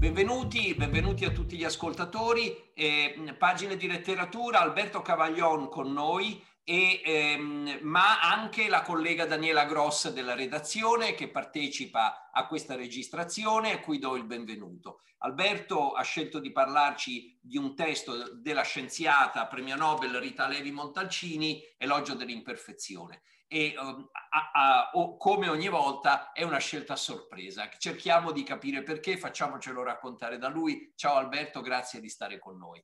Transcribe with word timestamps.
Benvenuti, 0.00 0.74
benvenuti 0.74 1.26
a 1.26 1.30
tutti 1.30 1.58
gli 1.58 1.64
ascoltatori. 1.64 2.72
Eh, 2.72 3.34
pagine 3.36 3.76
di 3.76 3.86
letteratura, 3.86 4.60
Alberto 4.60 5.02
Cavaglion 5.02 5.68
con 5.68 5.92
noi, 5.92 6.42
e, 6.64 7.02
ehm, 7.04 7.80
ma 7.82 8.18
anche 8.22 8.70
la 8.70 8.80
collega 8.80 9.26
Daniela 9.26 9.66
Gross 9.66 10.10
della 10.10 10.34
redazione 10.34 11.12
che 11.14 11.28
partecipa 11.28 12.30
a 12.32 12.46
questa 12.46 12.76
registrazione 12.76 13.72
a 13.72 13.80
cui 13.80 13.98
do 13.98 14.16
il 14.16 14.24
benvenuto. 14.24 15.00
Alberto 15.18 15.90
ha 15.90 16.02
scelto 16.02 16.38
di 16.38 16.50
parlarci 16.50 17.38
di 17.38 17.58
un 17.58 17.74
testo 17.74 18.36
della 18.36 18.62
scienziata 18.62 19.48
premio 19.48 19.76
Nobel 19.76 20.18
Rita 20.18 20.48
Levi 20.48 20.70
Montalcini, 20.70 21.62
Elogio 21.76 22.14
dell'imperfezione 22.14 23.20
e 23.52 23.74
um, 23.76 24.08
a, 24.30 24.50
a, 24.52 24.90
o, 24.92 25.16
come 25.16 25.48
ogni 25.48 25.68
volta 25.68 26.30
è 26.30 26.44
una 26.44 26.58
scelta 26.58 26.94
sorpresa. 26.94 27.68
Cerchiamo 27.76 28.30
di 28.30 28.44
capire 28.44 28.84
perché, 28.84 29.16
facciamocelo 29.16 29.82
raccontare 29.82 30.38
da 30.38 30.46
lui. 30.46 30.92
Ciao 30.94 31.16
Alberto, 31.16 31.60
grazie 31.60 32.00
di 32.00 32.08
stare 32.08 32.38
con 32.38 32.56
noi. 32.56 32.80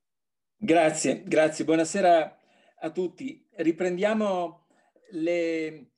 Grazie, 0.56 1.22
grazie. 1.22 1.64
Buonasera 1.64 2.38
a 2.80 2.90
tutti. 2.90 3.46
Riprendiamo 3.52 4.66
le 5.10 5.92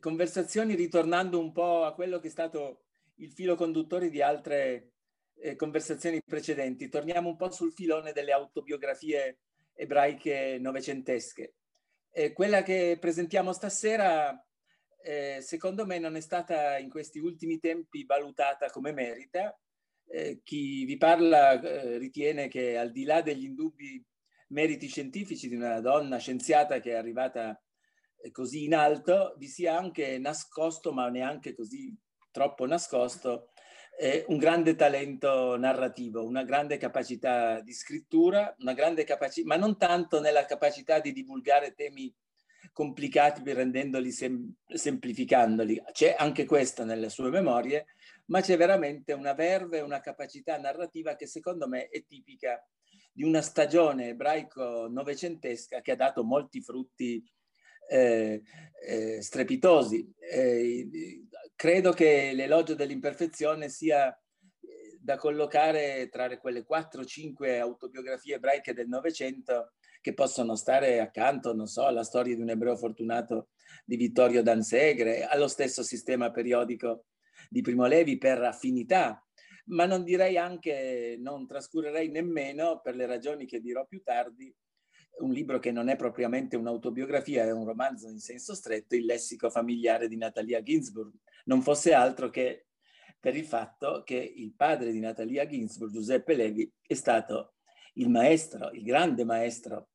conversazioni 0.00 0.74
ritornando 0.74 1.38
un 1.38 1.52
po' 1.52 1.84
a 1.84 1.94
quello 1.94 2.18
che 2.18 2.26
è 2.26 2.30
stato 2.30 2.86
il 3.18 3.30
filo 3.30 3.54
conduttore 3.54 4.10
di 4.10 4.20
altre 4.20 4.94
eh, 5.36 5.54
conversazioni 5.54 6.20
precedenti. 6.20 6.88
Torniamo 6.88 7.28
un 7.28 7.36
po' 7.36 7.52
sul 7.52 7.72
filone 7.72 8.10
delle 8.10 8.32
autobiografie 8.32 9.38
ebraiche 9.72 10.58
novecentesche. 10.58 11.54
Eh, 12.12 12.32
quella 12.32 12.62
che 12.62 12.98
presentiamo 13.00 13.52
stasera, 13.52 14.44
eh, 15.02 15.38
secondo 15.40 15.86
me, 15.86 15.98
non 15.98 16.16
è 16.16 16.20
stata 16.20 16.78
in 16.78 16.90
questi 16.90 17.18
ultimi 17.18 17.58
tempi 17.58 18.04
valutata 18.04 18.68
come 18.70 18.92
merita. 18.92 19.56
Eh, 20.06 20.40
chi 20.42 20.84
vi 20.84 20.96
parla 20.96 21.60
eh, 21.60 21.98
ritiene 21.98 22.48
che 22.48 22.76
al 22.76 22.90
di 22.90 23.04
là 23.04 23.22
degli 23.22 23.44
indubbi 23.44 24.04
meriti 24.48 24.88
scientifici 24.88 25.48
di 25.48 25.54
una 25.54 25.80
donna 25.80 26.18
scienziata 26.18 26.80
che 26.80 26.90
è 26.90 26.94
arrivata 26.94 27.60
eh, 28.20 28.30
così 28.32 28.64
in 28.64 28.74
alto, 28.74 29.34
vi 29.38 29.46
sia 29.46 29.76
anche 29.78 30.18
nascosto, 30.18 30.92
ma 30.92 31.08
neanche 31.08 31.54
così 31.54 31.96
troppo 32.32 32.66
nascosto, 32.66 33.50
un 34.28 34.38
grande 34.38 34.76
talento 34.76 35.58
narrativo, 35.58 36.24
una 36.24 36.42
grande 36.42 36.78
capacità 36.78 37.60
di 37.60 37.74
scrittura, 37.74 38.54
una 38.60 38.72
grande 38.72 39.04
capacità, 39.04 39.46
ma 39.46 39.56
non 39.56 39.76
tanto 39.76 40.20
nella 40.20 40.46
capacità 40.46 41.00
di 41.00 41.12
divulgare 41.12 41.74
temi 41.74 42.14
complicati 42.72 43.42
rendendoli 43.52 44.10
sem- 44.10 44.54
semplificandoli. 44.66 45.82
C'è 45.92 46.14
anche 46.18 46.46
questo 46.46 46.84
nelle 46.84 47.10
sue 47.10 47.30
memorie, 47.30 47.86
ma 48.26 48.40
c'è 48.40 48.56
veramente 48.56 49.12
una 49.12 49.34
verve, 49.34 49.80
una 49.80 50.00
capacità 50.00 50.56
narrativa 50.58 51.14
che 51.14 51.26
secondo 51.26 51.68
me 51.68 51.88
è 51.88 52.04
tipica 52.06 52.64
di 53.12 53.24
una 53.24 53.42
stagione 53.42 54.08
ebraico 54.08 54.88
novecentesca 54.88 55.80
che 55.80 55.92
ha 55.92 55.96
dato 55.96 56.24
molti 56.24 56.62
frutti 56.62 57.22
eh, 57.88 58.40
eh, 58.86 59.20
strepitosi. 59.20 60.14
Eh, 60.18 60.88
credo 61.60 61.92
che 61.92 62.32
l'elogio 62.32 62.74
dell'imperfezione 62.74 63.68
sia 63.68 64.08
eh, 64.08 64.96
da 64.98 65.16
collocare 65.18 66.08
tra 66.08 66.38
quelle 66.38 66.64
4-5 66.66 67.60
autobiografie 67.60 68.36
ebraiche 68.36 68.72
del 68.72 68.88
Novecento 68.88 69.72
che 70.00 70.14
possono 70.14 70.56
stare 70.56 71.00
accanto, 71.00 71.52
non 71.52 71.66
so, 71.66 71.84
alla 71.84 72.02
storia 72.02 72.34
di 72.34 72.40
un 72.40 72.48
ebreo 72.48 72.78
fortunato 72.78 73.48
di 73.84 73.96
Vittorio 73.96 74.42
Dansegre, 74.42 75.26
allo 75.26 75.48
stesso 75.48 75.82
sistema 75.82 76.30
periodico 76.30 77.08
di 77.50 77.60
Primo 77.60 77.84
Levi 77.84 78.16
per 78.16 78.42
affinità, 78.42 79.22
ma 79.66 79.84
non 79.84 80.02
direi 80.02 80.38
anche, 80.38 81.18
non 81.20 81.46
trascurerei 81.46 82.08
nemmeno, 82.08 82.80
per 82.80 82.94
le 82.94 83.04
ragioni 83.04 83.44
che 83.44 83.60
dirò 83.60 83.84
più 83.84 84.00
tardi, 84.02 84.50
un 85.20 85.32
libro 85.32 85.58
che 85.58 85.70
non 85.70 85.88
è 85.88 85.96
propriamente 85.96 86.56
un'autobiografia, 86.56 87.44
è 87.44 87.52
un 87.52 87.64
romanzo 87.64 88.08
in 88.08 88.18
senso 88.18 88.54
stretto, 88.54 88.94
Il 88.94 89.04
lessico 89.04 89.50
familiare 89.50 90.08
di 90.08 90.16
Natalia 90.16 90.62
Ginsburg. 90.62 91.12
Non 91.44 91.62
fosse 91.62 91.92
altro 91.92 92.30
che 92.30 92.66
per 93.18 93.36
il 93.36 93.44
fatto 93.44 94.02
che 94.04 94.16
il 94.16 94.54
padre 94.54 94.92
di 94.92 95.00
Natalia 95.00 95.46
Ginsburg, 95.46 95.92
Giuseppe 95.92 96.34
Levi, 96.34 96.70
è 96.86 96.94
stato 96.94 97.54
il 97.94 98.08
maestro, 98.08 98.70
il 98.70 98.82
grande 98.82 99.24
maestro 99.24 99.90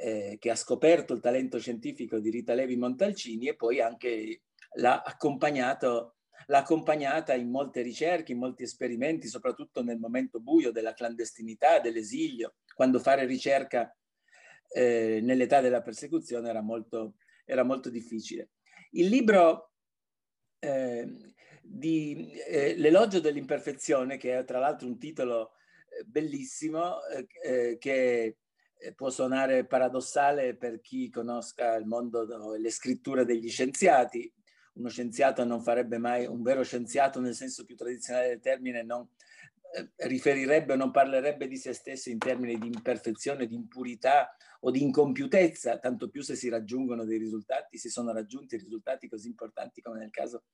eh, 0.00 0.36
che 0.38 0.50
ha 0.50 0.56
scoperto 0.56 1.12
il 1.12 1.20
talento 1.20 1.58
scientifico 1.58 2.18
di 2.18 2.30
Rita 2.30 2.54
Levi 2.54 2.76
Montalcini 2.76 3.48
e 3.48 3.56
poi 3.56 3.80
anche 3.80 4.42
l'ha 4.74 5.02
accompagnato 5.02 6.16
l'ha 6.46 6.58
accompagnata 6.58 7.34
in 7.34 7.50
molte 7.50 7.82
ricerche, 7.82 8.32
in 8.32 8.38
molti 8.38 8.64
esperimenti, 8.64 9.28
soprattutto 9.28 9.82
nel 9.82 9.98
momento 9.98 10.40
buio 10.40 10.72
della 10.72 10.92
clandestinità, 10.92 11.78
dell'esilio, 11.78 12.54
quando 12.74 12.98
fare 12.98 13.24
ricerca 13.26 13.94
eh, 14.72 15.20
nell'età 15.22 15.60
della 15.60 15.82
persecuzione 15.82 16.48
era 16.48 16.62
molto, 16.62 17.14
era 17.44 17.62
molto 17.62 17.90
difficile. 17.90 18.50
Il 18.92 19.08
libro 19.08 19.72
eh, 20.58 21.34
di 21.62 22.32
eh, 22.46 22.76
L'elogio 22.76 23.20
dell'imperfezione, 23.20 24.16
che 24.16 24.38
è 24.38 24.44
tra 24.44 24.58
l'altro 24.58 24.86
un 24.88 24.98
titolo 24.98 25.52
eh, 25.88 26.04
bellissimo, 26.04 26.98
eh, 27.42 27.76
che 27.78 28.36
può 28.96 29.10
suonare 29.10 29.64
paradossale 29.64 30.56
per 30.56 30.80
chi 30.80 31.08
conosca 31.08 31.76
il 31.76 31.86
mondo 31.86 32.54
e 32.54 32.58
le 32.58 32.70
scritture 32.70 33.24
degli 33.24 33.48
scienziati. 33.48 34.32
Uno 34.74 34.88
scienziato 34.88 35.44
non 35.44 35.62
farebbe 35.62 35.98
mai, 35.98 36.26
un 36.26 36.42
vero 36.42 36.64
scienziato 36.64 37.20
nel 37.20 37.34
senso 37.34 37.64
più 37.64 37.76
tradizionale 37.76 38.28
del 38.28 38.40
termine, 38.40 38.82
non 38.82 39.06
riferirebbe 39.96 40.74
o 40.74 40.76
non 40.76 40.90
parlerebbe 40.90 41.48
di 41.48 41.56
se 41.56 41.72
stesso 41.72 42.10
in 42.10 42.18
termini 42.18 42.58
di 42.58 42.66
imperfezione, 42.66 43.46
di 43.46 43.54
impurità 43.54 44.34
o 44.60 44.70
di 44.70 44.82
incompiutezza, 44.82 45.78
tanto 45.78 46.08
più 46.08 46.22
se 46.22 46.36
si 46.36 46.48
raggiungono 46.48 47.04
dei 47.04 47.18
risultati, 47.18 47.78
si 47.78 47.88
sono 47.88 48.12
raggiunti 48.12 48.56
risultati 48.56 49.08
così 49.08 49.28
importanti 49.28 49.80
come 49.80 49.98
nel 49.98 50.10
caso 50.10 50.44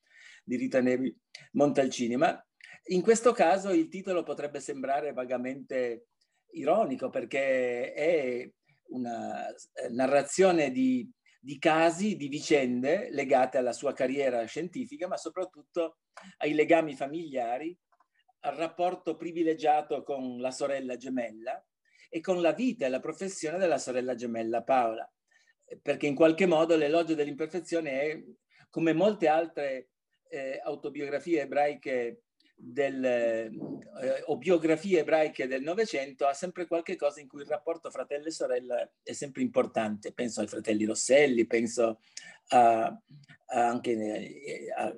di 0.44 0.56
Rita 0.56 0.80
Nevi 0.80 1.14
Montalcini. 1.52 2.16
Ma 2.16 2.42
in 2.86 3.02
questo 3.02 3.32
caso 3.32 3.70
il 3.70 3.88
titolo 3.88 4.22
potrebbe 4.22 4.60
sembrare 4.60 5.12
vagamente 5.12 6.06
ironico 6.52 7.10
perché 7.10 7.92
è 7.92 8.50
una 8.90 9.48
eh, 9.48 9.88
narrazione 9.90 10.70
di, 10.70 11.10
di 11.38 11.58
casi, 11.58 12.16
di 12.16 12.28
vicende 12.28 13.08
legate 13.10 13.58
alla 13.58 13.72
sua 13.72 13.92
carriera 13.92 14.44
scientifica, 14.44 15.06
ma 15.06 15.16
soprattutto 15.16 15.98
ai 16.38 16.54
legami 16.54 16.96
familiari, 16.96 17.76
al 18.40 18.54
rapporto 18.54 19.16
privilegiato 19.16 20.02
con 20.02 20.40
la 20.40 20.50
sorella 20.50 20.96
gemella 20.96 21.64
e 22.08 22.20
con 22.20 22.40
la 22.40 22.52
vita 22.52 22.86
e 22.86 22.88
la 22.88 23.00
professione 23.00 23.58
della 23.58 23.78
sorella 23.78 24.14
gemella 24.14 24.62
Paola, 24.62 25.10
perché 25.82 26.06
in 26.06 26.14
qualche 26.14 26.46
modo 26.46 26.76
l'elogio 26.76 27.14
dell'imperfezione 27.14 28.00
è, 28.00 28.24
come 28.70 28.92
molte 28.92 29.28
altre 29.28 29.88
eh, 30.28 30.60
autobiografie 30.62 31.42
ebraiche 31.42 32.22
del, 32.60 33.04
eh, 33.04 33.52
o 34.26 34.36
biografie 34.36 35.00
ebraiche 35.00 35.46
del 35.46 35.62
Novecento 35.62 36.26
ha 36.26 36.34
sempre 36.34 36.66
qualche 36.66 36.96
cosa 36.96 37.20
in 37.20 37.28
cui 37.28 37.42
il 37.42 37.48
rapporto 37.48 37.90
fratello 37.90 38.26
e 38.26 38.32
sorella 38.32 38.90
è 39.02 39.12
sempre 39.12 39.42
importante. 39.42 40.12
Penso 40.12 40.40
ai 40.40 40.48
fratelli 40.48 40.84
Rosselli, 40.84 41.46
penso 41.46 42.00
a, 42.48 42.86
a 42.86 43.68
anche 43.68 43.90
eh, 43.92 44.72
a, 44.76 44.94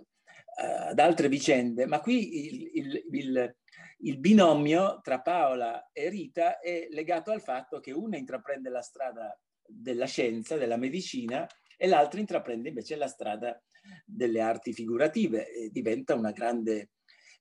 ad 0.57 0.99
altre 0.99 1.29
vicende, 1.29 1.87
ma 1.87 2.01
qui 2.01 2.47
il, 2.47 2.71
il, 2.75 3.05
il, 3.13 3.57
il, 3.99 4.19
binomio 4.19 5.01
tra 5.03 5.21
Paola 5.21 5.91
e 5.93 6.09
Rita 6.09 6.59
è 6.59 6.89
legato 6.91 7.31
al 7.31 7.41
fatto 7.41 7.81
che 7.81 7.93
una 7.93 8.17
intraprende 8.17 8.69
la 8.69 8.83
strada 8.83 9.39
della 9.65 10.07
scienza, 10.07 10.57
della 10.57 10.77
medicina, 10.77 11.47
e 11.77 11.87
l'altra 11.87 12.21
intraprende 12.21 12.69
invece 12.69 12.97
la 12.97 13.09
strada 13.09 13.59
delle 14.05 14.41
arti 14.41 14.73
figurative 14.75 15.47
diventa 15.71 16.15
una 16.15 16.33
grande 16.33 16.91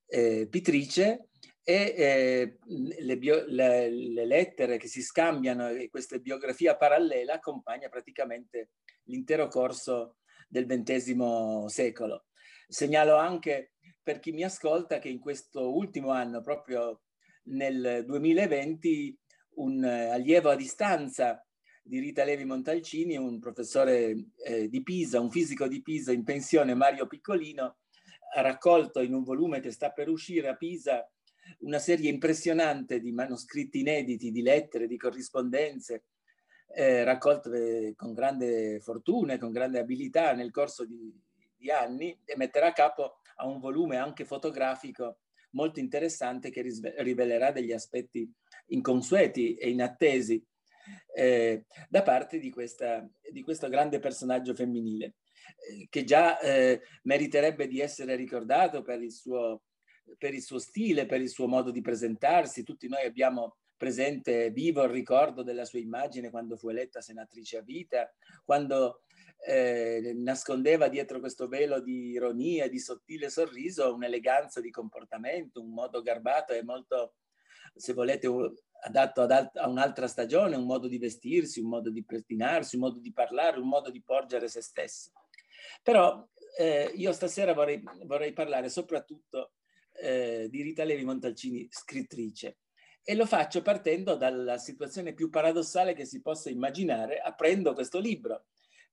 eh, 0.05 0.47
pittrice 0.49 1.29
e 1.61 1.93
eh, 1.97 2.57
le, 2.65 3.17
bio, 3.17 3.43
le, 3.45 3.89
le, 3.89 4.25
lettere 4.25 4.77
che 4.77 4.87
si 4.87 5.01
scambiano 5.01 5.69
e 5.69 5.89
questa 5.89 6.17
biografia 6.17 6.75
parallela 6.75 7.33
accompagna 7.33 7.89
praticamente 7.89 8.71
l'intero 9.03 9.47
corso 9.47 10.17
del 10.47 10.65
XX 10.65 11.65
secolo. 11.65 12.28
Segnalo 12.71 13.15
anche 13.15 13.71
per 14.03 14.19
chi 14.19 14.31
mi 14.31 14.43
ascolta 14.43 14.99
che 14.99 15.09
in 15.09 15.17
questo 15.17 15.75
ultimo 15.75 16.11
anno, 16.11 16.43
proprio 16.43 17.01
nel 17.45 18.03
2020, 18.05 19.19
un 19.55 19.83
eh, 19.83 20.09
allievo 20.09 20.51
a 20.51 20.55
distanza 20.55 21.43
di 21.81 21.97
Rita 21.97 22.23
Levi 22.23 22.45
Montalcini, 22.45 23.17
un 23.17 23.39
professore 23.39 24.27
eh, 24.45 24.69
di 24.69 24.83
Pisa, 24.83 25.19
un 25.19 25.31
fisico 25.31 25.67
di 25.67 25.81
Pisa 25.81 26.11
in 26.11 26.23
pensione, 26.23 26.75
Mario 26.75 27.07
Piccolino, 27.07 27.77
ha 28.35 28.41
raccolto 28.41 29.01
in 29.01 29.15
un 29.15 29.23
volume 29.23 29.61
che 29.61 29.71
sta 29.71 29.89
per 29.89 30.07
uscire 30.07 30.49
a 30.49 30.55
Pisa 30.55 31.11
una 31.61 31.79
serie 31.79 32.11
impressionante 32.11 32.99
di 32.99 33.11
manoscritti 33.11 33.79
inediti, 33.79 34.29
di 34.29 34.43
lettere, 34.43 34.85
di 34.85 34.95
corrispondenze, 34.95 36.03
eh, 36.75 37.03
raccolte 37.03 37.93
con 37.95 38.13
grande 38.13 38.79
fortuna 38.79 39.33
e 39.33 39.37
con 39.39 39.51
grande 39.51 39.79
abilità 39.79 40.33
nel 40.33 40.51
corso 40.51 40.85
di, 40.85 41.11
di 41.59 41.69
anni 41.69 42.17
e 42.25 42.35
metterà 42.37 42.67
a 42.67 42.73
capo 42.73 43.19
a 43.35 43.45
un 43.45 43.59
volume 43.59 43.97
anche 43.97 44.25
fotografico 44.25 45.19
molto 45.51 45.79
interessante 45.79 46.49
che 46.49 46.63
rivelerà 46.97 47.51
degli 47.51 47.71
aspetti 47.71 48.31
inconsueti 48.67 49.55
e 49.55 49.69
inattesi 49.69 50.43
eh, 51.15 51.65
da 51.89 52.01
parte 52.01 52.39
di, 52.39 52.49
questa, 52.49 53.07
di, 53.31 53.41
questo 53.41 53.67
grande 53.67 53.99
personaggio 53.99 54.53
femminile, 54.53 55.15
eh, 55.69 55.87
che 55.89 56.03
già 56.03 56.39
eh, 56.39 56.81
meriterebbe 57.03 57.67
di 57.67 57.79
essere 57.79 58.15
ricordato 58.15 58.81
per 58.81 59.01
il, 59.01 59.11
suo, 59.11 59.63
per 60.17 60.33
il 60.33 60.41
suo 60.41 60.59
stile, 60.59 61.05
per 61.05 61.21
il 61.21 61.29
suo 61.29 61.47
modo 61.47 61.71
di 61.71 61.81
presentarsi. 61.81 62.63
Tutti 62.63 62.87
noi 62.87 63.05
abbiamo 63.05 63.57
presente 63.75 64.51
vivo 64.51 64.83
il 64.83 64.89
ricordo 64.89 65.41
della 65.41 65.65
sua 65.65 65.79
immagine 65.79 66.29
quando 66.29 66.57
fu 66.57 66.69
eletta 66.69 67.01
senatrice 67.01 67.57
a 67.57 67.61
vita, 67.61 68.13
quando 68.43 69.03
eh, 69.45 70.13
nascondeva 70.15 70.87
dietro 70.87 71.19
questo 71.19 71.47
velo 71.47 71.79
di 71.79 72.09
ironia 72.09 72.67
di 72.67 72.79
sottile 72.79 73.29
sorriso 73.29 73.93
un'eleganza 73.93 74.59
di 74.59 74.69
comportamento, 74.69 75.61
un 75.61 75.71
modo 75.71 76.01
garbato 76.01 76.53
e 76.53 76.63
molto, 76.63 77.15
se 77.73 77.93
volete, 77.93 78.27
adatto 78.81 79.21
ad 79.21 79.31
alt- 79.31 79.57
a 79.57 79.67
un'altra 79.67 80.07
stagione, 80.07 80.55
un 80.55 80.65
modo 80.65 80.87
di 80.87 80.97
vestirsi, 80.97 81.59
un 81.59 81.69
modo 81.69 81.89
di 81.89 82.03
pettinarsi, 82.03 82.75
un 82.75 82.81
modo 82.81 82.99
di 82.99 83.13
parlare, 83.13 83.59
un 83.59 83.67
modo 83.67 83.89
di 83.89 84.01
porgere 84.01 84.47
se 84.47 84.61
stesso. 84.61 85.11
Però 85.81 86.27
eh, 86.57 86.91
io 86.95 87.11
stasera 87.13 87.53
vorrei, 87.53 87.81
vorrei 88.05 88.33
parlare 88.33 88.69
soprattutto 88.69 89.53
eh, 89.93 90.47
di 90.49 90.61
Rita 90.61 90.83
Levi 90.83 91.03
Montalcini, 91.03 91.67
scrittrice. 91.69 92.59
E 93.03 93.15
lo 93.15 93.25
faccio 93.25 93.61
partendo 93.61 94.15
dalla 94.15 94.57
situazione 94.57 95.13
più 95.13 95.29
paradossale 95.29 95.93
che 95.93 96.05
si 96.05 96.21
possa 96.21 96.49
immaginare, 96.49 97.19
aprendo 97.19 97.73
questo 97.73 97.99
libro, 97.99 98.45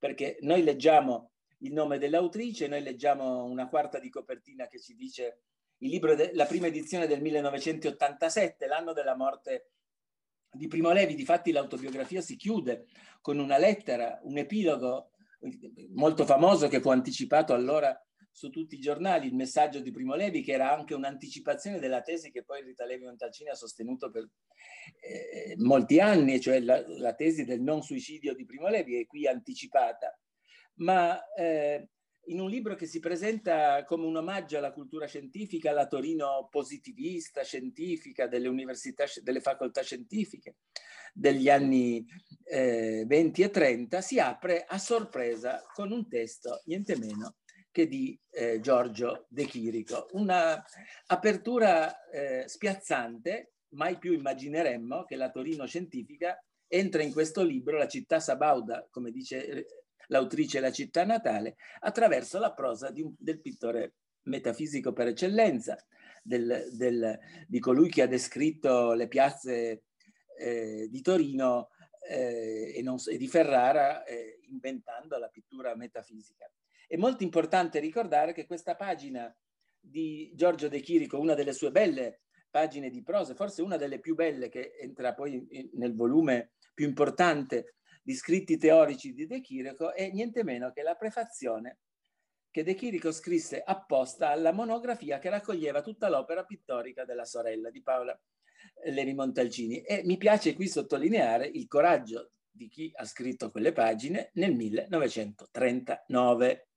perché 0.06 0.38
noi 0.42 0.62
leggiamo 0.62 1.32
il 1.60 1.72
nome 1.72 1.98
dell'autrice, 1.98 2.68
noi 2.68 2.80
leggiamo 2.80 3.42
una 3.42 3.68
quarta 3.68 3.98
di 3.98 4.08
copertina 4.08 4.68
che 4.68 4.78
ci 4.78 4.94
dice 4.94 5.40
il 5.78 5.90
libro, 5.90 6.14
de- 6.14 6.30
la 6.32 6.46
prima 6.46 6.68
edizione 6.68 7.08
del 7.08 7.20
1987, 7.20 8.66
l'anno 8.68 8.92
della 8.92 9.16
morte 9.16 9.72
di 10.48 10.68
Primo 10.68 10.92
Levi. 10.92 11.16
Difatti 11.16 11.50
l'autobiografia 11.50 12.20
si 12.20 12.36
chiude 12.36 12.86
con 13.20 13.40
una 13.40 13.58
lettera, 13.58 14.20
un 14.22 14.38
epilogo 14.38 15.10
molto 15.94 16.24
famoso 16.24 16.68
che 16.68 16.80
fu 16.80 16.90
anticipato 16.90 17.52
allora 17.52 18.00
su 18.36 18.50
tutti 18.50 18.74
i 18.74 18.80
giornali, 18.80 19.28
il 19.28 19.34
messaggio 19.34 19.80
di 19.80 19.90
Primo 19.90 20.14
Levi, 20.14 20.42
che 20.42 20.52
era 20.52 20.70
anche 20.70 20.92
un'anticipazione 20.92 21.78
della 21.78 22.02
tesi 22.02 22.30
che 22.30 22.44
poi 22.44 22.62
Rita 22.62 22.84
Levi 22.84 23.04
Montalcini 23.04 23.48
ha 23.48 23.54
sostenuto 23.54 24.10
per 24.10 24.28
eh, 25.00 25.54
molti 25.56 26.00
anni, 26.00 26.38
cioè 26.38 26.60
la, 26.60 26.84
la, 26.86 27.14
tesi 27.14 27.46
del 27.46 27.62
non 27.62 27.80
suicidio 27.80 28.34
di 28.34 28.44
Primo 28.44 28.68
Levi 28.68 29.00
è 29.00 29.06
qui 29.06 29.26
anticipata. 29.26 30.14
Ma 30.80 31.18
eh, 31.32 31.88
in 32.26 32.38
un 32.38 32.50
libro 32.50 32.74
che 32.74 32.84
si 32.84 33.00
presenta 33.00 33.82
come 33.84 34.04
un 34.04 34.16
omaggio 34.16 34.58
alla 34.58 34.72
cultura 34.72 35.06
scientifica, 35.06 35.70
alla 35.70 35.86
Torino 35.86 36.46
positivista, 36.50 37.42
scientifica, 37.42 38.26
delle 38.26 38.48
università, 38.48 39.06
delle 39.22 39.40
facoltà 39.40 39.80
scientifiche 39.80 40.56
degli 41.14 41.48
anni 41.48 42.04
eh, 42.44 43.02
20 43.06 43.40
e 43.40 43.50
30, 43.50 44.02
si 44.02 44.20
apre 44.20 44.66
a 44.68 44.76
sorpresa 44.76 45.62
con 45.72 45.90
un 45.90 46.06
testo 46.06 46.60
niente 46.66 46.98
meno 46.98 47.36
che 47.76 47.86
di 47.86 48.18
eh, 48.30 48.58
Giorgio 48.60 49.26
De 49.28 49.44
Chirico. 49.44 50.08
Una 50.12 50.64
apertura 51.08 52.08
eh, 52.08 52.48
spiazzante, 52.48 53.52
mai 53.74 53.98
più 53.98 54.14
immagineremmo 54.14 55.04
che 55.04 55.14
la 55.14 55.30
Torino 55.30 55.66
scientifica 55.66 56.42
entra 56.66 57.02
in 57.02 57.12
questo 57.12 57.42
libro, 57.42 57.76
la 57.76 57.86
città 57.86 58.18
sabauda, 58.18 58.88
come 58.90 59.10
dice 59.10 59.66
l'autrice 60.06 60.60
La 60.60 60.72
città 60.72 61.04
natale, 61.04 61.56
attraverso 61.80 62.38
la 62.38 62.54
prosa 62.54 62.90
un, 62.94 63.12
del 63.18 63.42
pittore 63.42 63.96
metafisico 64.22 64.94
per 64.94 65.08
eccellenza, 65.08 65.76
del, 66.22 66.68
del, 66.72 67.18
di 67.46 67.58
colui 67.58 67.90
che 67.90 68.00
ha 68.00 68.06
descritto 68.06 68.94
le 68.94 69.06
piazze 69.06 69.82
eh, 70.38 70.88
di 70.88 71.02
Torino 71.02 71.68
eh, 72.08 72.72
e, 72.74 72.82
non, 72.82 72.96
e, 73.06 73.18
di 73.18 73.28
Ferrara 73.28 74.02
eh, 74.04 74.38
inventando 74.48 75.18
la 75.18 75.28
pittura 75.28 75.76
metafisica. 75.76 76.50
È 76.86 76.96
molto 76.96 77.24
importante 77.24 77.80
ricordare 77.80 78.32
che 78.32 78.46
questa 78.46 78.76
pagina 78.76 79.34
di 79.78 80.32
Giorgio 80.34 80.68
De 80.68 80.80
Chirico, 80.80 81.18
una 81.18 81.34
delle 81.34 81.52
sue 81.52 81.70
belle 81.70 82.22
pagine 82.50 82.90
di 82.90 83.02
prosa, 83.02 83.34
forse 83.34 83.62
una 83.62 83.76
delle 83.76 83.98
più 83.98 84.14
belle 84.14 84.48
che 84.48 84.74
entra 84.78 85.14
poi 85.14 85.70
nel 85.74 85.94
volume 85.94 86.52
più 86.74 86.86
importante 86.86 87.74
di 88.02 88.14
scritti 88.14 88.56
teorici 88.56 89.12
di 89.12 89.26
De 89.26 89.40
Chirico 89.40 89.92
è 89.92 90.10
niente 90.10 90.44
meno 90.44 90.70
che 90.70 90.82
la 90.82 90.94
prefazione 90.94 91.80
che 92.50 92.62
De 92.62 92.74
Chirico 92.74 93.12
scrisse 93.12 93.62
apposta 93.62 94.28
alla 94.28 94.52
monografia 94.52 95.18
che 95.18 95.28
raccoglieva 95.28 95.82
tutta 95.82 96.08
l'opera 96.08 96.44
pittorica 96.44 97.04
della 97.04 97.24
sorella 97.24 97.70
di 97.70 97.82
Paola 97.82 98.18
Levi 98.84 99.12
Montalcini. 99.12 99.82
E 99.82 100.02
mi 100.04 100.16
piace 100.16 100.54
qui 100.54 100.68
sottolineare 100.68 101.46
il 101.46 101.66
coraggio 101.66 102.30
di 102.48 102.68
chi 102.68 102.90
ha 102.94 103.04
scritto 103.04 103.50
quelle 103.50 103.72
pagine 103.72 104.30
nel 104.34 104.54
1939, 104.54 106.68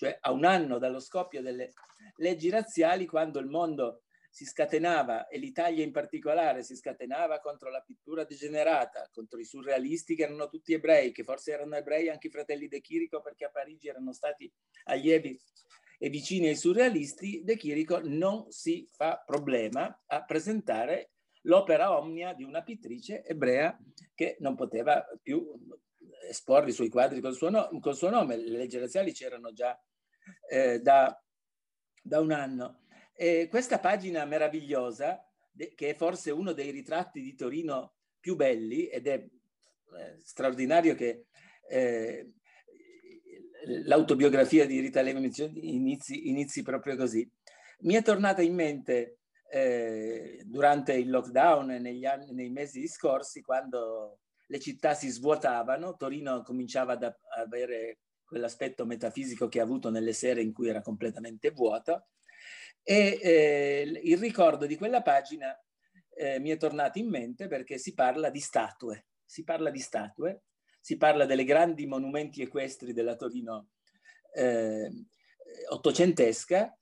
cioè 0.00 0.16
a 0.18 0.32
un 0.32 0.46
anno 0.46 0.78
dallo 0.78 0.98
scoppio 0.98 1.42
delle 1.42 1.74
leggi 2.16 2.48
razziali, 2.48 3.04
quando 3.04 3.38
il 3.38 3.48
mondo 3.48 4.04
si 4.30 4.46
scatenava, 4.46 5.26
e 5.26 5.36
l'Italia 5.36 5.84
in 5.84 5.92
particolare 5.92 6.62
si 6.62 6.74
scatenava 6.74 7.38
contro 7.40 7.68
la 7.70 7.82
pittura 7.82 8.24
degenerata, 8.24 9.10
contro 9.12 9.38
i 9.38 9.44
surrealisti 9.44 10.14
che 10.14 10.22
erano 10.22 10.48
tutti 10.48 10.72
ebrei, 10.72 11.12
che 11.12 11.22
forse 11.22 11.52
erano 11.52 11.76
ebrei 11.76 12.08
anche 12.08 12.28
i 12.28 12.30
fratelli 12.30 12.66
De 12.66 12.80
Chirico 12.80 13.20
perché 13.20 13.44
a 13.44 13.50
Parigi 13.50 13.88
erano 13.88 14.14
stati 14.14 14.50
allievi 14.84 15.38
e 15.98 16.08
vicini 16.08 16.48
ai 16.48 16.56
surrealisti, 16.56 17.42
De 17.44 17.58
Chirico 17.58 18.00
non 18.02 18.50
si 18.50 18.88
fa 18.90 19.22
problema 19.22 20.02
a 20.06 20.24
presentare 20.24 21.10
l'opera 21.42 21.98
omnia 21.98 22.32
di 22.32 22.44
una 22.44 22.62
pittrice 22.62 23.22
ebrea 23.22 23.78
che 24.14 24.38
non 24.38 24.54
poteva 24.54 25.04
più 25.22 25.46
esporre 26.26 26.70
i 26.70 26.72
suoi 26.72 26.88
quadri 26.88 27.20
col 27.20 27.34
suo, 27.34 27.50
no, 27.50 27.68
col 27.80 27.96
suo 27.96 28.08
nome. 28.08 28.38
Le 28.38 28.56
leggi 28.56 28.78
razziali 28.78 29.12
c'erano 29.12 29.52
già 29.52 29.78
eh, 30.48 30.80
da, 30.80 31.18
da 32.02 32.20
un 32.20 32.32
anno. 32.32 32.80
E 33.14 33.48
questa 33.50 33.78
pagina 33.78 34.24
meravigliosa, 34.24 35.22
che 35.74 35.90
è 35.90 35.94
forse 35.94 36.30
uno 36.30 36.52
dei 36.52 36.70
ritratti 36.70 37.20
di 37.20 37.34
Torino 37.34 37.94
più 38.18 38.36
belli, 38.36 38.86
ed 38.86 39.06
è 39.06 39.14
eh, 39.14 40.18
straordinario 40.22 40.94
che 40.94 41.26
eh, 41.68 42.32
l'autobiografia 43.84 44.66
di 44.66 44.80
Rita 44.80 45.02
Levi 45.02 45.30
inizi, 45.60 46.28
inizi, 46.28 46.62
proprio 46.62 46.96
così, 46.96 47.28
mi 47.80 47.94
è 47.94 48.02
tornata 48.02 48.42
in 48.42 48.54
mente 48.54 49.18
eh, 49.50 50.42
durante 50.44 50.94
il 50.94 51.10
lockdown 51.10 51.66
negli 51.66 52.04
anni, 52.04 52.32
nei 52.32 52.50
mesi 52.50 52.86
scorsi, 52.86 53.42
quando 53.42 54.20
le 54.46 54.58
città 54.58 54.94
si 54.94 55.08
svuotavano, 55.08 55.96
Torino 55.96 56.42
cominciava 56.42 56.94
ad 56.94 57.14
avere 57.36 57.98
quell'aspetto 58.30 58.86
metafisico 58.86 59.48
che 59.48 59.58
ha 59.58 59.64
avuto 59.64 59.90
nelle 59.90 60.12
sere 60.12 60.40
in 60.40 60.52
cui 60.52 60.68
era 60.68 60.80
completamente 60.80 61.50
vuota, 61.50 62.06
e 62.82 63.18
eh, 63.20 64.00
il 64.04 64.18
ricordo 64.18 64.66
di 64.66 64.76
quella 64.76 65.02
pagina 65.02 65.52
eh, 66.14 66.38
mi 66.38 66.50
è 66.50 66.56
tornato 66.56 66.98
in 67.00 67.08
mente 67.08 67.48
perché 67.48 67.76
si 67.76 67.92
parla 67.92 68.30
di 68.30 68.38
statue, 68.38 69.08
si 69.24 69.42
parla 69.42 69.70
di 69.70 69.80
statue, 69.80 70.44
si 70.80 70.96
parla 70.96 71.26
delle 71.26 71.44
grandi 71.44 71.86
monumenti 71.86 72.40
equestri 72.40 72.92
della 72.92 73.16
Torino 73.16 73.70
eh, 74.32 74.88
ottocentesca 75.70 76.72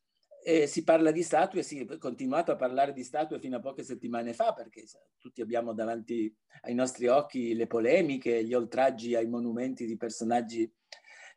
e 0.44 0.66
si 0.66 0.84
parla 0.84 1.10
di 1.10 1.22
statue, 1.22 1.62
si 1.62 1.80
è 1.80 1.98
continuato 1.98 2.52
a 2.52 2.56
parlare 2.56 2.92
di 2.92 3.02
statue 3.02 3.40
fino 3.40 3.56
a 3.56 3.60
poche 3.60 3.82
settimane 3.82 4.34
fa 4.34 4.52
perché 4.52 4.84
tutti 5.18 5.40
abbiamo 5.40 5.72
davanti 5.72 6.32
ai 6.62 6.74
nostri 6.74 7.08
occhi 7.08 7.54
le 7.54 7.66
polemiche, 7.66 8.44
gli 8.44 8.54
oltraggi 8.54 9.14
ai 9.14 9.26
monumenti 9.26 9.84
di 9.84 9.96
personaggi 9.96 10.70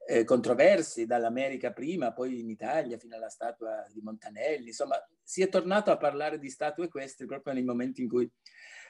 eh, 0.08 0.24
controversi, 0.24 1.06
dall'America 1.06 1.72
prima, 1.72 2.12
poi 2.12 2.40
in 2.40 2.50
Italia, 2.50 2.98
fino 2.98 3.16
alla 3.16 3.30
statua 3.30 3.86
di 3.92 4.02
Montanelli. 4.02 4.68
Insomma, 4.68 4.96
si 5.24 5.42
è 5.42 5.50
tornato 5.50 5.92
a 5.92 5.98
parlare 5.98 6.40
di 6.40 6.50
statue 6.50 6.88
queste 6.88 7.26
proprio 7.26 7.54
nei 7.54 7.64
momenti 7.64 8.02
in 8.02 8.10
cui 8.10 8.30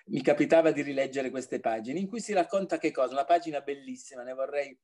mi 0.07 0.21
capitava 0.21 0.71
di 0.71 0.81
rileggere 0.81 1.29
queste 1.29 1.59
pagine, 1.59 1.99
in 1.99 2.07
cui 2.07 2.19
si 2.19 2.33
racconta 2.33 2.77
che 2.77 2.91
cosa? 2.91 3.13
Una 3.13 3.25
pagina 3.25 3.61
bellissima, 3.61 4.23
ne 4.23 4.33
vorrei 4.33 4.77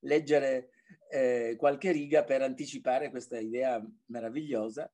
leggere 0.00 0.70
eh, 1.10 1.54
qualche 1.56 1.92
riga 1.92 2.24
per 2.24 2.42
anticipare 2.42 3.10
questa 3.10 3.38
idea 3.38 3.82
meravigliosa, 4.06 4.90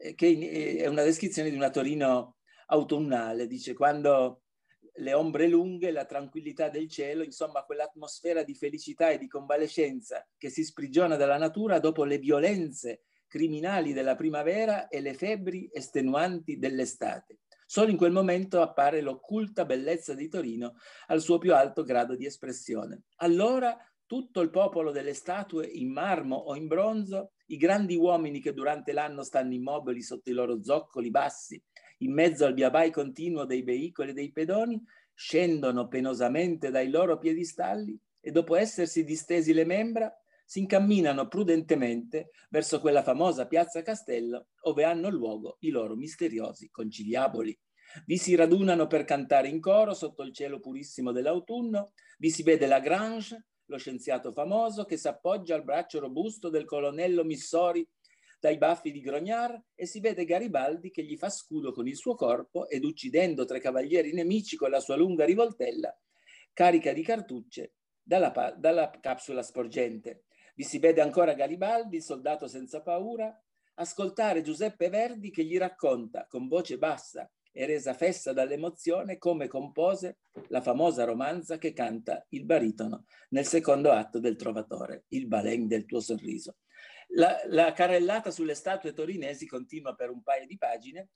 eh, 0.00 0.14
che 0.14 0.76
è 0.78 0.86
una 0.86 1.02
descrizione 1.02 1.50
di 1.50 1.56
una 1.56 1.70
Torino 1.70 2.36
autunnale, 2.66 3.46
dice 3.46 3.74
quando 3.74 4.42
le 4.98 5.12
ombre 5.12 5.48
lunghe, 5.48 5.90
la 5.90 6.04
tranquillità 6.04 6.68
del 6.68 6.88
cielo, 6.88 7.22
insomma 7.22 7.64
quell'atmosfera 7.64 8.42
di 8.42 8.54
felicità 8.54 9.10
e 9.10 9.18
di 9.18 9.28
convalescenza 9.28 10.26
che 10.36 10.48
si 10.48 10.64
sprigiona 10.64 11.16
dalla 11.16 11.38
natura 11.38 11.78
dopo 11.78 12.04
le 12.04 12.18
violenze 12.18 13.02
criminali 13.26 13.92
della 13.92 14.14
primavera 14.14 14.88
e 14.88 15.00
le 15.00 15.14
febbri 15.14 15.68
estenuanti 15.72 16.58
dell'estate. 16.58 17.40
Solo 17.66 17.90
in 17.90 17.96
quel 17.96 18.12
momento 18.12 18.62
appare 18.62 19.00
l'occulta 19.00 19.64
bellezza 19.64 20.14
di 20.14 20.28
Torino 20.28 20.76
al 21.08 21.20
suo 21.20 21.38
più 21.38 21.52
alto 21.52 21.82
grado 21.82 22.14
di 22.14 22.24
espressione. 22.24 23.02
Allora 23.16 23.76
tutto 24.06 24.40
il 24.40 24.50
popolo 24.50 24.92
delle 24.92 25.14
statue 25.14 25.66
in 25.66 25.90
marmo 25.90 26.36
o 26.36 26.54
in 26.54 26.68
bronzo, 26.68 27.32
i 27.46 27.56
grandi 27.56 27.96
uomini 27.96 28.40
che 28.40 28.52
durante 28.52 28.92
l'anno 28.92 29.24
stanno 29.24 29.52
immobili 29.52 30.00
sotto 30.00 30.30
i 30.30 30.32
loro 30.32 30.62
zoccoli 30.62 31.10
bassi, 31.10 31.60
in 31.98 32.12
mezzo 32.12 32.44
al 32.44 32.54
viabai 32.54 32.90
continuo 32.90 33.44
dei 33.44 33.62
veicoli 33.62 34.10
e 34.10 34.14
dei 34.14 34.32
pedoni, 34.32 34.82
scendono 35.14 35.88
penosamente 35.88 36.70
dai 36.70 36.90
loro 36.90 37.18
piedistalli 37.18 37.98
e 38.20 38.30
dopo 38.30 38.54
essersi 38.54 39.04
distesi 39.04 39.52
le 39.52 39.64
membra, 39.64 40.12
si 40.44 40.60
incamminano 40.60 41.26
prudentemente 41.26 42.30
verso 42.50 42.80
quella 42.80 43.02
famosa 43.02 43.46
piazza 43.46 43.82
Castello 43.82 44.48
dove 44.62 44.84
hanno 44.84 45.10
luogo 45.10 45.56
i 45.60 45.70
loro 45.70 45.96
misteriosi 45.96 46.70
conciliaboli. 46.70 47.58
Vi 48.04 48.16
si 48.16 48.34
radunano 48.34 48.86
per 48.86 49.04
cantare 49.04 49.48
in 49.48 49.60
coro 49.60 49.94
sotto 49.94 50.22
il 50.22 50.32
cielo 50.32 50.60
purissimo 50.60 51.12
dell'autunno, 51.12 51.92
vi 52.18 52.30
si 52.30 52.42
vede 52.42 52.66
la 52.66 52.80
Grange, 52.80 53.46
lo 53.66 53.78
scienziato 53.78 54.32
famoso 54.32 54.84
che 54.84 54.96
si 54.96 55.08
appoggia 55.08 55.54
al 55.54 55.64
braccio 55.64 55.98
robusto 55.98 56.48
del 56.48 56.64
colonnello 56.64 57.24
Missori 57.24 57.86
dai 58.38 58.58
baffi 58.58 58.92
di 58.92 59.00
Grognard 59.00 59.60
e 59.74 59.86
si 59.86 60.00
vede 60.00 60.24
Garibaldi 60.24 60.90
che 60.90 61.02
gli 61.02 61.16
fa 61.16 61.30
scudo 61.30 61.72
con 61.72 61.88
il 61.88 61.96
suo 61.96 62.14
corpo 62.14 62.68
ed 62.68 62.84
uccidendo 62.84 63.44
tre 63.44 63.60
cavalieri 63.60 64.12
nemici 64.12 64.56
con 64.56 64.70
la 64.70 64.80
sua 64.80 64.96
lunga 64.96 65.24
rivoltella, 65.24 65.96
carica 66.52 66.92
di 66.92 67.02
cartucce 67.02 67.74
dalla, 68.02 68.54
dalla 68.56 68.90
capsula 69.00 69.42
sporgente. 69.42 70.24
Vi 70.54 70.62
si 70.62 70.78
vede 70.78 71.00
ancora 71.00 71.34
Garibaldi, 71.34 72.00
soldato 72.00 72.46
senza 72.46 72.82
paura, 72.82 73.36
ascoltare 73.74 74.42
Giuseppe 74.42 74.88
Verdi 74.88 75.30
che 75.30 75.44
gli 75.44 75.58
racconta 75.58 76.26
con 76.28 76.48
voce 76.48 76.78
bassa 76.78 77.30
e 77.52 77.64
resa 77.66 77.94
fessa 77.94 78.32
dall'emozione 78.32 79.16
come 79.18 79.48
compose 79.48 80.18
la 80.48 80.60
famosa 80.60 81.04
romanza 81.04 81.56
che 81.58 81.72
canta 81.72 82.24
il 82.30 82.44
baritono 82.44 83.04
nel 83.30 83.46
secondo 83.46 83.90
atto 83.92 84.18
del 84.20 84.36
Trovatore, 84.36 85.04
il 85.08 85.26
balen 85.26 85.66
del 85.66 85.86
tuo 85.86 86.00
sorriso. 86.00 86.56
La, 87.10 87.40
la 87.46 87.72
carrellata 87.72 88.30
sulle 88.30 88.54
statue 88.54 88.92
torinesi 88.92 89.46
continua 89.46 89.94
per 89.94 90.10
un 90.10 90.22
paio 90.22 90.46
di 90.46 90.58
pagine 90.58 91.10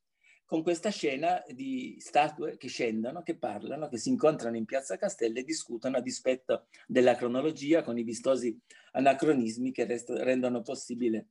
con 0.51 0.65
questa 0.65 0.91
scena 0.91 1.41
di 1.47 1.97
statue 2.01 2.57
che 2.57 2.67
scendono, 2.67 3.23
che 3.23 3.37
parlano, 3.37 3.89
che 3.89 3.99
si 3.99 4.09
incontrano 4.09 4.57
in 4.57 4.65
piazza 4.65 4.97
Castello 4.97 5.39
e 5.39 5.45
discutono 5.45 5.99
a 5.99 6.01
dispetto 6.01 6.67
della 6.89 7.15
cronologia 7.15 7.83
con 7.83 7.97
i 7.97 8.03
vistosi 8.03 8.59
anacronismi 8.93 9.71
che 9.71 9.85
resto, 9.85 10.21
rendono 10.21 10.63
possibile 10.63 11.29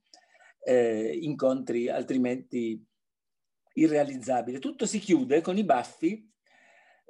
eh, 0.61 1.17
incontri 1.21 1.89
altrimenti 1.89 2.81
irrealizzabile. 3.73 4.59
Tutto 4.59 4.85
si 4.85 4.99
chiude 4.99 5.41
con 5.41 5.57
i 5.57 5.65
baffi 5.65 6.25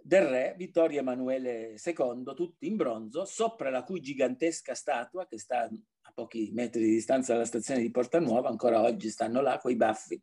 del 0.02 0.26
re 0.26 0.56
Vittorio 0.58 1.02
Emanuele 1.02 1.76
II, 1.84 2.24
tutti 2.36 2.66
in 2.66 2.76
bronzo, 2.76 3.26
sopra 3.26 3.70
la 3.70 3.84
cui 3.84 4.00
gigantesca 4.00 4.74
statua, 4.74 5.28
che 5.28 5.38
sta 5.38 5.70
a 6.10 6.12
pochi 6.14 6.50
metri 6.54 6.82
di 6.82 6.92
distanza 6.92 7.34
dalla 7.34 7.46
stazione 7.46 7.82
di 7.82 7.92
Porta 7.92 8.20
Nuova, 8.20 8.50
ancora 8.50 8.82
oggi 8.82 9.10
stanno 9.10 9.42
là 9.42 9.60
quei 9.60 9.76
baffi, 9.76 10.22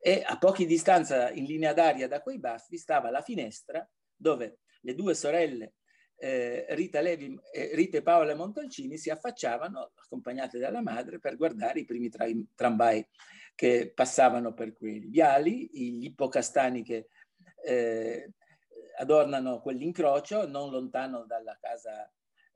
e 0.00 0.22
a 0.24 0.38
pochi 0.38 0.64
distanza 0.64 1.30
in 1.30 1.44
linea 1.44 1.72
d'aria 1.72 2.06
da 2.06 2.22
quei 2.22 2.38
baffi 2.38 2.76
stava 2.76 3.10
la 3.10 3.20
finestra 3.20 3.86
dove 4.14 4.60
le 4.82 4.94
due 4.94 5.14
sorelle 5.14 5.74
eh, 6.20 6.66
Rita, 6.70 7.00
Levi, 7.00 7.38
eh, 7.52 7.70
Rita 7.74 7.98
e 7.98 8.02
Paola 8.02 8.34
Montalcini 8.34 8.96
si 8.96 9.10
affacciavano 9.10 9.92
accompagnate 9.94 10.58
dalla 10.58 10.82
madre 10.82 11.18
per 11.18 11.36
guardare 11.36 11.80
i 11.80 11.84
primi 11.84 12.08
tra- 12.08 12.26
tramvai 12.54 13.06
che 13.54 13.92
passavano 13.92 14.52
per 14.52 14.72
quei 14.72 15.00
viali, 15.00 15.68
gli 15.72 16.04
ippocastani 16.04 16.82
che 16.82 17.08
eh, 17.64 18.32
adornano 18.98 19.60
quell'incrocio 19.60 20.46
non 20.46 20.70
lontano 20.70 21.24
dalla 21.24 21.56
casa 21.60 22.08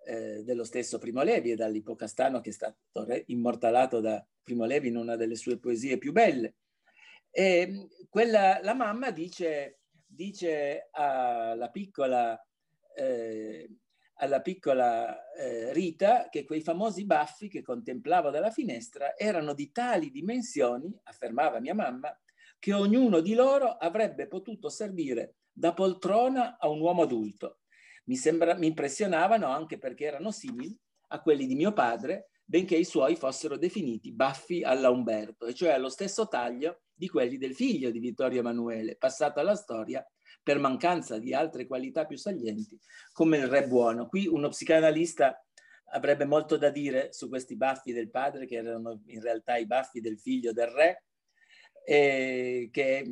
eh, 0.07 0.43
dello 0.45 0.65
stesso 0.65 0.99
Primo 0.99 1.23
Levi 1.23 1.53
e 1.53 1.57
dall'ippocastano 1.57 2.41
che 2.41 2.51
è 2.51 2.53
stato 2.53 2.77
immortalato 3.27 4.01
da 4.01 4.25
Primo 4.43 4.65
Levi 4.65 4.89
in 4.89 4.97
una 4.97 5.17
delle 5.17 5.37
sue 5.37 5.59
poesie 5.59 5.99
più 5.99 6.13
belle. 6.13 6.57
E 7.31 7.89
quella, 8.09 8.61
la 8.63 8.75
mamma 8.75 9.11
dice, 9.11 9.81
dice 10.07 10.89
alla 10.91 11.71
piccola 11.71 12.39
eh, 12.95 13.69
alla 14.23 14.41
piccola 14.41 15.33
eh, 15.33 15.73
Rita 15.73 16.29
che 16.31 16.45
quei 16.45 16.61
famosi 16.61 17.05
baffi 17.05 17.49
che 17.49 17.63
contemplavo 17.63 18.31
dalla 18.31 18.51
finestra 18.51 19.17
erano 19.17 19.53
di 19.53 19.73
tali 19.73 20.11
dimensioni, 20.11 20.97
affermava 21.05 21.59
mia 21.59 21.75
mamma, 21.75 22.17
che 22.59 22.73
ognuno 22.73 23.21
di 23.21 23.35
loro 23.35 23.77
avrebbe 23.77 24.29
potuto 24.29 24.69
servire 24.69 25.35
da 25.53 25.75
poltrona 25.75 26.57
a 26.59 26.69
un 26.69 26.81
uomo 26.81 27.03
adulto. 27.03 27.62
Mi, 28.05 28.17
sembra, 28.17 28.55
mi 28.55 28.67
impressionavano 28.67 29.47
anche 29.47 29.79
perché 29.79 30.07
erano 30.07 30.31
simili 30.31 30.77
a 31.09 31.21
quelli 31.21 31.47
di 31.47 31.55
mio 31.55 31.73
padre, 31.73 32.31
benché 32.45 32.77
i 32.77 32.85
suoi 32.85 33.17
fossero 33.17 33.57
definiti 33.57 34.13
baffi 34.13 34.63
alla 34.63 34.91
Umberto, 34.91 35.47
e 35.47 35.55
cioè 35.55 35.71
allo 35.71 35.89
stesso 35.89 36.27
taglio 36.29 36.83
di 36.93 37.09
quelli 37.09 37.39
del 37.39 37.55
figlio 37.55 37.91
di 37.91 37.99
Vittorio 37.99 38.41
Emanuele, 38.41 38.97
passato 38.97 39.41
alla 39.41 39.55
storia 39.55 40.05
per 40.43 40.59
mancanza 40.59 41.19
di 41.19 41.33
altre 41.33 41.67
qualità 41.67 42.05
più 42.05 42.17
salienti, 42.17 42.79
come 43.13 43.39
il 43.39 43.47
re 43.47 43.67
buono. 43.67 44.09
Qui 44.09 44.27
uno 44.27 44.49
psicanalista 44.49 45.45
avrebbe 45.93 46.25
molto 46.25 46.57
da 46.57 46.71
dire 46.71 47.13
su 47.13 47.29
questi 47.29 47.57
baffi 47.57 47.93
del 47.93 48.11
padre, 48.11 48.47
che 48.47 48.57
erano 48.57 49.03
in 49.07 49.21
realtà 49.21 49.57
i 49.57 49.67
baffi 49.67 50.01
del 50.01 50.19
figlio 50.19 50.53
del 50.53 50.69
re, 50.69 51.05
e 51.85 52.69
che 52.73 53.05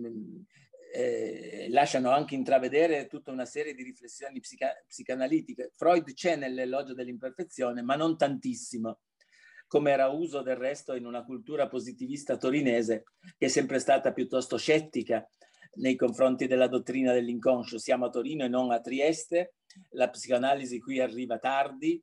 eh, 0.93 1.69
lasciano 1.71 2.11
anche 2.11 2.35
intravedere 2.35 3.07
tutta 3.07 3.31
una 3.31 3.45
serie 3.45 3.75
di 3.75 3.83
riflessioni 3.83 4.41
psica- 4.41 4.75
psicanalitiche. 4.87 5.71
Freud 5.75 6.13
c'è 6.13 6.37
nell'elogio 6.37 6.95
dell'imperfezione, 6.95 7.83
ma 7.83 7.95
non 7.95 8.17
tantissimo, 8.17 9.01
come 9.67 9.93
era 9.93 10.09
uso 10.09 10.43
del 10.43 10.57
resto 10.57 10.95
in 10.95 11.07
una 11.07 11.25
cultura 11.25 11.69
positivista 11.69 12.37
torinese 12.37 13.05
che 13.39 13.47
è 13.47 13.49
sempre 13.49 13.79
stata 13.79 14.13
piuttosto 14.13 14.57
scettica 14.57 15.29
nei 15.75 15.95
confronti 15.95 16.49
della 16.49 16.67
dottrina 16.67 17.13
dell'inconscio. 17.13 17.79
Siamo 17.79 18.07
a 18.07 18.11
Torino 18.11 18.45
e 18.45 18.49
non 18.49 18.73
a 18.73 18.81
Trieste, 18.81 19.55
la 19.91 20.11
psicoanalisi 20.11 20.81
qui 20.81 20.99
arriva 20.99 21.39
tardi, 21.39 22.03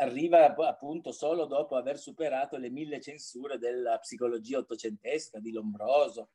arriva 0.00 0.52
appunto 0.52 1.12
solo 1.12 1.46
dopo 1.46 1.76
aver 1.76 1.98
superato 1.98 2.56
le 2.56 2.70
mille 2.70 3.00
censure 3.00 3.58
della 3.58 3.96
psicologia 3.98 4.58
ottocentesca, 4.58 5.38
di 5.38 5.52
Lombroso, 5.52 6.30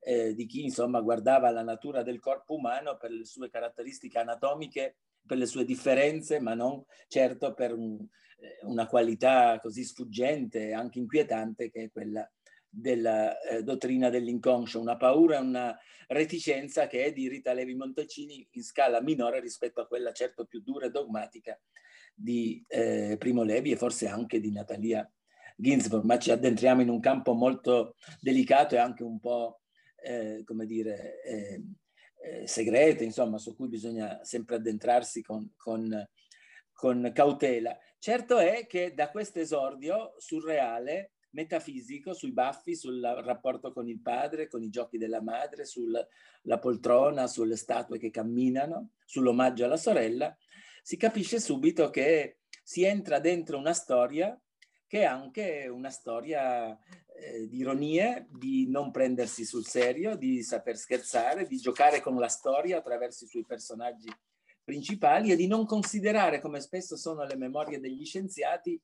eh, 0.00 0.34
di 0.34 0.46
chi 0.46 0.64
insomma 0.64 1.00
guardava 1.00 1.50
la 1.50 1.62
natura 1.62 2.02
del 2.02 2.20
corpo 2.20 2.54
umano 2.54 2.96
per 2.96 3.10
le 3.10 3.24
sue 3.24 3.50
caratteristiche 3.50 4.18
anatomiche, 4.18 4.96
per 5.26 5.36
le 5.38 5.46
sue 5.46 5.64
differenze, 5.64 6.40
ma 6.40 6.54
non 6.54 6.82
certo 7.08 7.54
per 7.54 7.74
un, 7.74 7.98
eh, 8.40 8.58
una 8.62 8.86
qualità 8.86 9.58
così 9.60 9.84
sfuggente 9.84 10.68
e 10.68 10.72
anche 10.72 10.98
inquietante 10.98 11.70
che 11.70 11.84
è 11.84 11.90
quella 11.90 12.28
della 12.72 13.38
eh, 13.40 13.62
dottrina 13.62 14.10
dell'inconscio, 14.10 14.80
una 14.80 14.96
paura 14.96 15.36
e 15.36 15.40
una 15.40 15.76
reticenza 16.06 16.86
che 16.86 17.04
è 17.04 17.12
di 17.12 17.28
Rita 17.28 17.52
Levi 17.52 17.74
Montalcini 17.74 18.46
in 18.50 18.62
scala 18.62 19.02
minore 19.02 19.40
rispetto 19.40 19.80
a 19.80 19.86
quella 19.86 20.12
certo 20.12 20.44
più 20.44 20.60
dura 20.62 20.86
e 20.86 20.90
dogmatica 20.90 21.60
di 22.14 22.64
eh, 22.68 23.16
Primo 23.18 23.42
Levi 23.42 23.72
e 23.72 23.76
forse 23.76 24.06
anche 24.06 24.40
di 24.40 24.52
Natalia 24.52 25.08
Ginsburg, 25.56 26.04
ma 26.04 26.18
ci 26.18 26.30
addentriamo 26.30 26.80
in 26.80 26.88
un 26.88 27.00
campo 27.00 27.34
molto 27.34 27.94
delicato 28.20 28.74
e 28.74 28.78
anche 28.78 29.02
un 29.02 29.20
po', 29.20 29.59
eh, 30.02 30.42
come 30.44 30.66
dire, 30.66 31.22
eh, 31.22 31.62
eh, 32.22 32.46
segreto, 32.46 33.02
insomma, 33.02 33.38
su 33.38 33.56
cui 33.56 33.68
bisogna 33.68 34.22
sempre 34.24 34.56
addentrarsi 34.56 35.22
con, 35.22 35.52
con, 35.56 36.08
con 36.72 37.10
cautela. 37.14 37.76
Certo 37.98 38.38
è 38.38 38.66
che 38.66 38.94
da 38.94 39.10
questo 39.10 39.40
esordio 39.40 40.14
surreale 40.18 41.12
metafisico 41.30 42.12
sui 42.12 42.32
baffi, 42.32 42.74
sul 42.74 43.00
rapporto 43.00 43.72
con 43.72 43.88
il 43.88 44.00
padre, 44.00 44.48
con 44.48 44.62
i 44.62 44.70
giochi 44.70 44.98
della 44.98 45.22
madre, 45.22 45.64
sulla 45.64 46.58
poltrona, 46.58 47.26
sulle 47.26 47.56
statue 47.56 47.98
che 47.98 48.10
camminano, 48.10 48.90
sull'omaggio 49.04 49.64
alla 49.64 49.76
sorella, 49.76 50.36
si 50.82 50.96
capisce 50.96 51.38
subito 51.38 51.90
che 51.90 52.38
si 52.62 52.84
entra 52.84 53.18
dentro 53.18 53.58
una 53.58 53.72
storia 53.72 54.38
che 54.86 55.00
è 55.00 55.04
anche 55.04 55.68
una 55.68 55.90
storia 55.90 56.76
eh, 57.20 57.46
di 57.48 57.58
ironie, 57.58 58.26
di 58.30 58.66
non 58.68 58.90
prendersi 58.90 59.44
sul 59.44 59.66
serio, 59.66 60.16
di 60.16 60.42
saper 60.42 60.76
scherzare, 60.76 61.46
di 61.46 61.58
giocare 61.58 62.00
con 62.00 62.16
la 62.16 62.28
storia 62.28 62.78
attraverso 62.78 63.24
i 63.24 63.28
suoi 63.28 63.44
personaggi 63.44 64.10
principali 64.64 65.30
e 65.30 65.36
di 65.36 65.46
non 65.46 65.66
considerare, 65.66 66.40
come 66.40 66.60
spesso 66.60 66.96
sono 66.96 67.24
le 67.24 67.36
memorie 67.36 67.80
degli 67.80 68.04
scienziati, 68.04 68.80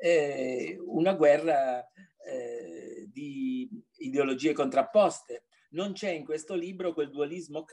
eh, 0.00 0.78
una 0.84 1.14
guerra 1.14 1.86
eh, 2.26 3.08
di 3.12 3.68
ideologie 3.98 4.52
contrapposte. 4.52 5.44
Non 5.70 5.92
c'è 5.92 6.10
in 6.10 6.24
questo 6.24 6.54
libro 6.54 6.92
quel 6.92 7.10
dualismo 7.10 7.64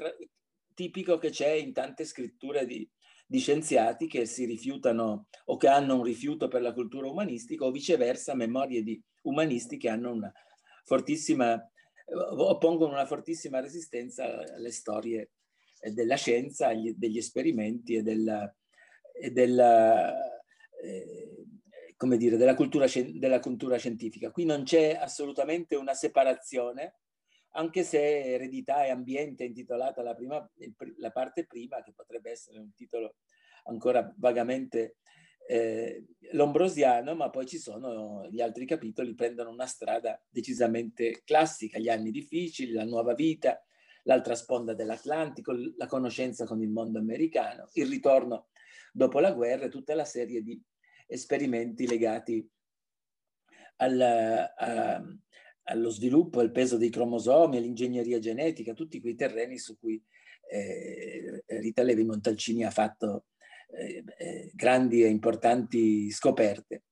tipico 0.73 1.17
che 1.17 1.31
c'è 1.31 1.49
in 1.49 1.73
tante 1.73 2.05
scritture 2.05 2.65
di, 2.65 2.87
di 3.29 3.39
scienziati 3.39 4.07
che 4.07 4.25
si 4.25 4.45
rifiutano 4.45 5.27
o 5.45 5.57
che 5.57 5.67
hanno 5.67 5.95
un 5.95 6.03
rifiuto 6.03 6.47
per 6.47 6.61
la 6.61 6.73
cultura 6.73 7.09
umanistica 7.09 7.65
o 7.65 7.71
viceversa 7.71 8.33
memorie 8.33 8.81
di 8.83 8.99
umanisti 9.23 9.77
che 9.77 9.89
hanno 9.89 10.13
una 10.13 10.31
fortissima 10.85 11.61
oppongono 12.09 12.93
una 12.93 13.05
fortissima 13.05 13.59
resistenza 13.59 14.23
alle 14.55 14.71
storie 14.71 15.31
della 15.91 16.15
scienza, 16.15 16.71
degli 16.73 17.17
esperimenti 17.17 17.95
e 17.95 18.01
della, 18.01 18.53
e 19.13 19.31
della 19.31 20.15
eh, 20.81 21.45
come 21.97 22.17
dire, 22.17 22.37
della 22.37 22.55
cultura, 22.55 22.85
della 23.13 23.39
cultura 23.39 23.77
scientifica. 23.77 24.31
Qui 24.31 24.45
non 24.45 24.63
c'è 24.63 24.95
assolutamente 24.95 25.75
una 25.75 25.93
separazione, 25.93 26.99
anche 27.51 27.83
se 27.83 28.33
eredità 28.33 28.85
e 28.85 28.89
ambiente 28.89 29.43
è 29.43 29.47
intitolata 29.47 30.01
la, 30.01 30.13
prima, 30.13 30.49
la 30.97 31.11
parte 31.11 31.45
prima, 31.45 31.81
che 31.81 31.93
potrebbe 31.93 32.31
essere 32.31 32.59
un 32.59 32.73
titolo 32.73 33.15
ancora 33.63 34.13
vagamente 34.17 34.97
eh, 35.47 36.05
lombrosiano, 36.33 37.15
ma 37.15 37.29
poi 37.29 37.45
ci 37.47 37.57
sono 37.57 38.27
gli 38.29 38.41
altri 38.41 38.65
capitoli, 38.65 39.15
prendono 39.15 39.49
una 39.49 39.65
strada 39.65 40.21
decisamente 40.29 41.21
classica, 41.23 41.79
gli 41.79 41.89
anni 41.89 42.11
difficili, 42.11 42.73
la 42.73 42.83
nuova 42.83 43.13
vita, 43.13 43.61
l'altra 44.03 44.35
sponda 44.35 44.73
dell'Atlantico, 44.73 45.53
la 45.75 45.87
conoscenza 45.87 46.45
con 46.45 46.61
il 46.61 46.69
mondo 46.69 46.99
americano, 46.99 47.69
il 47.73 47.87
ritorno 47.87 48.47
dopo 48.91 49.19
la 49.19 49.31
guerra 49.31 49.65
e 49.65 49.69
tutta 49.69 49.95
la 49.95 50.05
serie 50.05 50.41
di 50.41 50.61
esperimenti 51.07 51.87
legati 51.87 52.45
al, 53.77 54.01
a, 54.01 55.03
allo 55.69 55.89
sviluppo, 55.89 56.39
al 56.39 56.51
peso 56.51 56.77
dei 56.77 56.89
cromosomi, 56.89 57.57
all'ingegneria 57.57 58.19
genetica, 58.19 58.73
tutti 58.73 59.01
quei 59.01 59.15
terreni 59.15 59.57
su 59.57 59.77
cui 59.77 60.01
eh, 60.49 61.43
Rita 61.45 61.83
Levi 61.83 62.05
Montalcini 62.05 62.63
ha 62.63 62.71
fatto 62.71 63.25
eh, 63.69 64.03
eh, 64.17 64.51
grandi 64.53 65.03
e 65.03 65.07
importanti 65.07 66.09
scoperte. 66.11 66.83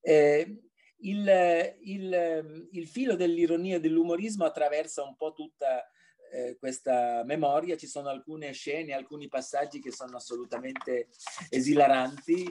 Eh, 0.00 0.60
il, 1.00 1.76
il, 1.82 2.68
il, 2.72 2.88
filo 2.88 3.14
dell'ironia 3.14 3.76
e 3.76 3.80
dell'umorismo 3.80 4.44
attraversa 4.44 5.04
un 5.04 5.14
po' 5.14 5.32
tutta 5.32 5.88
eh, 6.32 6.56
questa 6.58 7.22
memoria, 7.24 7.76
ci 7.76 7.86
sono 7.86 8.08
alcune 8.08 8.50
scene, 8.52 8.92
alcuni 8.92 9.28
passaggi 9.28 9.78
che 9.78 9.92
sono 9.92 10.16
assolutamente 10.16 11.08
esilaranti. 11.48 12.44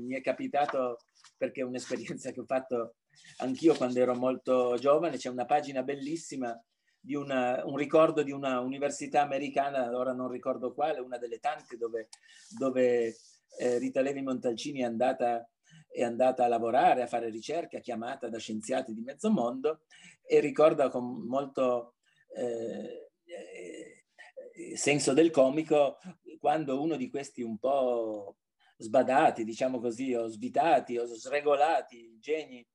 Mi 0.00 0.14
è 0.14 0.20
capitato, 0.20 0.98
perché 1.36 1.60
è 1.60 1.64
un'esperienza 1.64 2.32
che 2.32 2.40
ho 2.40 2.46
fatto 2.46 2.96
anch'io 3.38 3.74
quando 3.74 3.98
ero 3.98 4.14
molto 4.14 4.76
giovane, 4.78 5.16
c'è 5.16 5.28
una 5.28 5.44
pagina 5.44 5.82
bellissima 5.82 6.58
di 7.00 7.14
una, 7.14 7.62
un 7.64 7.76
ricordo 7.76 8.22
di 8.22 8.30
una 8.30 8.60
università 8.60 9.22
americana, 9.22 9.96
ora 9.96 10.12
non 10.12 10.30
ricordo 10.30 10.72
quale, 10.72 11.00
una 11.00 11.18
delle 11.18 11.40
tante 11.40 11.76
dove, 11.76 12.08
dove 12.56 13.16
eh, 13.58 13.78
Rita 13.78 14.00
Levi 14.00 14.22
Montalcini 14.22 14.80
è 14.80 14.84
andata, 14.84 15.48
è 15.88 16.04
andata 16.04 16.44
a 16.44 16.48
lavorare, 16.48 17.02
a 17.02 17.08
fare 17.08 17.28
ricerca, 17.28 17.80
chiamata 17.80 18.28
da 18.28 18.38
scienziati 18.38 18.94
di 18.94 19.00
mezzo 19.00 19.30
mondo 19.30 19.80
e 20.24 20.38
ricorda 20.38 20.88
con 20.90 21.26
molto 21.26 21.94
eh, 22.36 23.10
eh, 23.24 24.76
senso 24.76 25.12
del 25.12 25.30
comico 25.30 25.98
quando 26.38 26.80
uno 26.80 26.96
di 26.96 27.10
questi 27.10 27.42
un 27.42 27.58
po' 27.58 28.36
sbadati, 28.76 29.44
diciamo 29.44 29.80
così, 29.80 30.14
o 30.14 30.26
svitati 30.28 30.98
o 30.98 31.06
sregolati 31.06 32.18
geni 32.20 32.66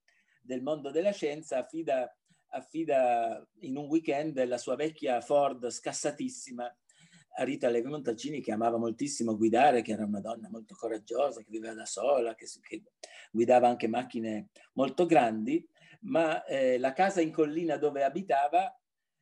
del 0.47 0.63
mondo 0.63 0.89
della 0.89 1.11
scienza 1.11 1.59
affida 1.59 2.11
affida 2.51 3.45
in 3.59 3.75
un 3.75 3.87
weekend 3.87 4.41
la 4.45 4.57
sua 4.57 4.75
vecchia 4.75 5.21
Ford 5.21 5.69
scassatissima. 5.69 6.77
A 7.39 7.43
Rita 7.43 7.69
Levi 7.69 7.87
Montalcini 7.87 8.41
che 8.41 8.51
amava 8.51 8.77
moltissimo 8.77 9.37
guidare, 9.37 9.83
che 9.83 9.91
era 9.91 10.05
una 10.05 10.21
donna 10.21 10.49
molto 10.49 10.73
coraggiosa, 10.73 11.41
che 11.41 11.51
viveva 11.51 11.75
da 11.75 11.85
sola, 11.85 12.33
che, 12.33 12.47
che 12.61 12.81
guidava 13.29 13.67
anche 13.67 13.87
macchine 13.87 14.47
molto 14.73 15.05
grandi, 15.05 15.63
ma 16.01 16.43
eh, 16.45 16.79
la 16.79 16.93
casa 16.93 17.21
in 17.21 17.31
collina 17.31 17.77
dove 17.77 18.03
abitava 18.03 18.75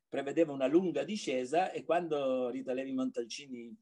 prevedeva 0.08 0.54
una 0.54 0.68
lunga 0.68 1.04
discesa 1.04 1.72
e 1.72 1.84
quando 1.84 2.50
Rita 2.50 2.72
Levi 2.72 2.94
Montalcini 2.94 3.76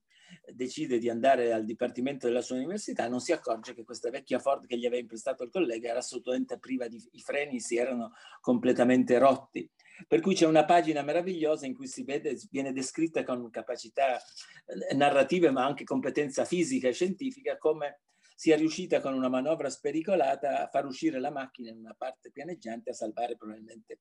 decide 0.54 0.98
di 0.98 1.10
andare 1.10 1.54
al 1.54 1.66
dipartimento 1.66 2.28
della 2.28 2.42
sua 2.42 2.56
università, 2.58 3.08
non 3.08 3.20
si 3.20 3.32
accorge 3.32 3.74
che 3.74 3.84
questa 3.84 4.10
vecchia 4.10 4.40
Ford 4.40 4.66
che 4.66 4.78
gli 4.78 4.86
aveva 4.86 5.02
imprestato 5.02 5.44
il 5.44 5.50
collega 5.50 5.90
era 5.90 6.00
assolutamente 6.00 6.60
priva 6.60 6.88
di 6.88 7.02
i 7.12 7.22
freni, 7.22 7.60
si 7.60 7.78
erano 7.78 8.14
completamente 8.42 9.18
rotti. 9.18 9.70
Per 10.08 10.22
cui 10.22 10.34
c'è 10.34 10.46
una 10.46 10.66
pagina 10.66 11.02
meravigliosa 11.02 11.66
in 11.66 11.76
cui 11.76 11.88
si 11.88 12.04
vede, 12.04 12.38
viene 12.50 12.74
descritta 12.74 13.24
con 13.24 13.50
capacità 13.50 14.18
eh, 14.18 14.96
narrative 14.96 15.52
ma 15.52 15.66
anche 15.66 15.84
competenza 15.84 16.46
fisica 16.46 16.88
e 16.88 16.94
scientifica 16.94 17.58
come 17.58 18.02
sia 18.36 18.56
riuscita 18.56 19.00
con 19.00 19.14
una 19.14 19.30
manovra 19.30 19.70
spericolata 19.70 20.64
a 20.64 20.68
far 20.68 20.86
uscire 20.86 21.20
la 21.20 21.32
macchina 21.32 21.70
in 21.70 21.78
una 21.78 21.96
parte 21.98 22.32
pianeggiante 22.32 22.90
a 22.90 22.94
salvare 22.94 23.38
probabilmente 23.38 24.00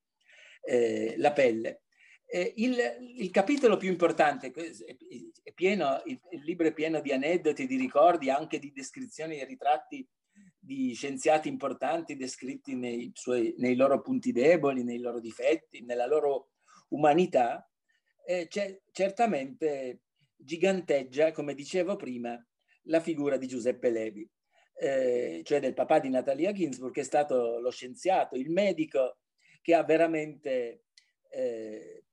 eh, 0.63 1.15
la 1.19 1.33
pelle. 1.33 1.83
Eh, 2.35 2.55
il, 2.57 2.79
il, 3.19 3.31
capitolo 3.31 3.77
più 3.77 3.91
importante, 3.91 4.51
è 5.43 5.53
pieno, 5.53 6.01
il, 6.07 6.19
libro 6.45 6.67
è 6.67 6.73
pieno 6.73 7.03
di 7.03 7.13
aneddoti, 7.13 7.67
di 7.67 7.77
ricordi, 7.77 8.31
anche 8.31 8.59
di 8.59 8.73
descrizioni 8.73 9.39
e 9.39 9.45
ritratti 9.45 10.09
di 10.59 10.95
scienziati 10.95 11.49
importanti 11.49 12.17
descritti 12.17 12.75
nei, 12.75 13.11
suoi, 13.13 13.55
nei 13.59 13.77
loro 13.77 14.01
punti 14.01 14.33
deboli, 14.33 14.83
nei 14.83 14.99
loro 14.99 15.21
difetti, 15.21 15.85
nella 15.85 16.07
loro 16.07 16.53
umanità, 16.89 17.71
eh, 18.25 18.49
certamente 18.93 20.05
giganteggia, 20.35 21.33
come 21.33 21.53
dicevo 21.53 21.97
prima, 21.97 22.43
la 22.85 23.01
figura 23.01 23.37
di 23.37 23.47
Giuseppe 23.47 23.91
Levi, 23.91 24.27
eh, 24.81 25.43
cioè 25.45 25.61
del 25.61 25.75
papà 25.75 25.99
di 25.99 26.09
Natalia 26.09 26.53
Ginsburg, 26.53 26.95
che 26.95 27.03
è 27.03 27.05
stato 27.05 27.59
lo 27.59 27.71
scienziato, 27.71 28.37
il 28.37 28.49
medico 28.49 29.19
che 29.61 29.75
ha 29.75 29.85
veramente 29.85 30.85
eh, 31.29 32.05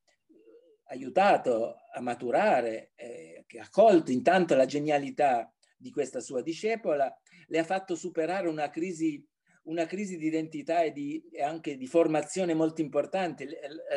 aiutato 0.90 1.76
a 1.94 2.02
maturare, 2.02 2.92
eh, 2.96 3.44
che 3.48 3.60
ha 3.60 3.68
colto 3.70 4.12
intanto 4.12 4.56
la 4.56 4.66
genialità 4.66 5.52
di 5.76 5.92
questa 5.92 6.20
sua 6.20 6.42
discepola, 6.42 7.16
le 7.48 7.60
ha 7.60 7.64
fatto 7.64 7.96
superare 7.96 8.48
una 8.48 8.70
crisi, 8.70 9.26
una 9.64 9.86
crisi 9.86 10.18
di 10.18 10.28
identità 10.28 10.82
e, 10.82 10.92
di, 10.92 11.24
e, 11.32 11.42
anche 11.42 11.78
di 11.78 11.88
formazione 11.88 12.54
molto 12.54 12.82
importante. 12.82 13.48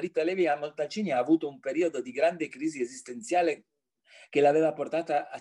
Rita 0.00 0.22
Levi 0.22 0.46
a 0.46 0.56
Montalcini 0.56 1.10
ha 1.10 1.18
avuto 1.18 1.48
un 1.48 1.60
periodo 1.60 2.00
di 2.00 2.12
grande 2.12 2.48
crisi 2.48 2.80
esistenziale 2.80 3.64
che 4.28 4.40
l'aveva 4.40 4.72
portata 4.72 5.28
a, 5.28 5.40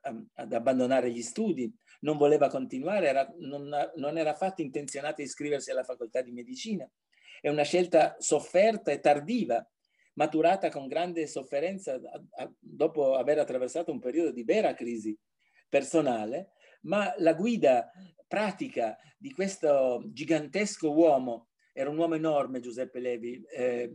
a, 0.00 0.22
ad 0.34 0.52
abbandonare 0.52 1.10
gli 1.10 1.22
studi, 1.22 1.70
non 2.00 2.16
voleva 2.16 2.48
continuare, 2.48 3.08
era, 3.08 3.30
non, 3.38 3.68
non 3.96 4.16
era 4.16 4.30
affatto 4.30 4.62
intenzionata 4.62 5.20
a 5.20 5.24
iscriversi 5.24 5.70
alla 5.70 5.84
facoltà 5.84 6.22
di 6.22 6.32
medicina. 6.32 6.88
È 7.40 7.48
una 7.48 7.64
scelta 7.64 8.16
sofferta 8.18 8.92
e 8.92 9.00
tardiva, 9.00 9.66
maturata 10.20 10.68
con 10.68 10.86
grande 10.86 11.26
sofferenza 11.26 11.98
dopo 12.58 13.14
aver 13.14 13.38
attraversato 13.38 13.90
un 13.90 14.00
periodo 14.00 14.32
di 14.32 14.44
vera 14.44 14.74
crisi 14.74 15.18
personale, 15.66 16.50
ma 16.82 17.14
la 17.16 17.32
guida 17.32 17.90
pratica 18.28 18.98
di 19.16 19.32
questo 19.32 20.02
gigantesco 20.12 20.92
uomo, 20.92 21.48
era 21.72 21.88
un 21.88 21.96
uomo 21.96 22.16
enorme 22.16 22.60
Giuseppe 22.60 23.00
Levi, 23.00 23.42
eh, 23.50 23.90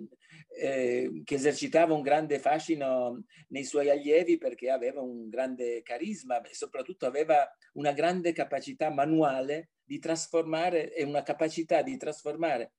eh, 0.57 1.21
che 1.23 1.35
esercitava 1.35 1.93
un 1.93 2.01
grande 2.01 2.39
fascino 2.39 3.23
nei 3.49 3.63
suoi 3.63 3.91
allievi 3.91 4.39
perché 4.39 4.71
aveva 4.71 5.01
un 5.01 5.29
grande 5.29 5.83
carisma 5.83 6.41
e 6.41 6.55
soprattutto 6.55 7.05
aveva 7.05 7.47
una 7.73 7.91
grande 7.91 8.31
capacità 8.31 8.89
manuale 8.89 9.73
di 9.83 9.99
trasformare 9.99 10.91
e 10.91 11.03
una 11.03 11.21
capacità 11.21 11.83
di 11.83 11.95
trasformare 11.97 12.71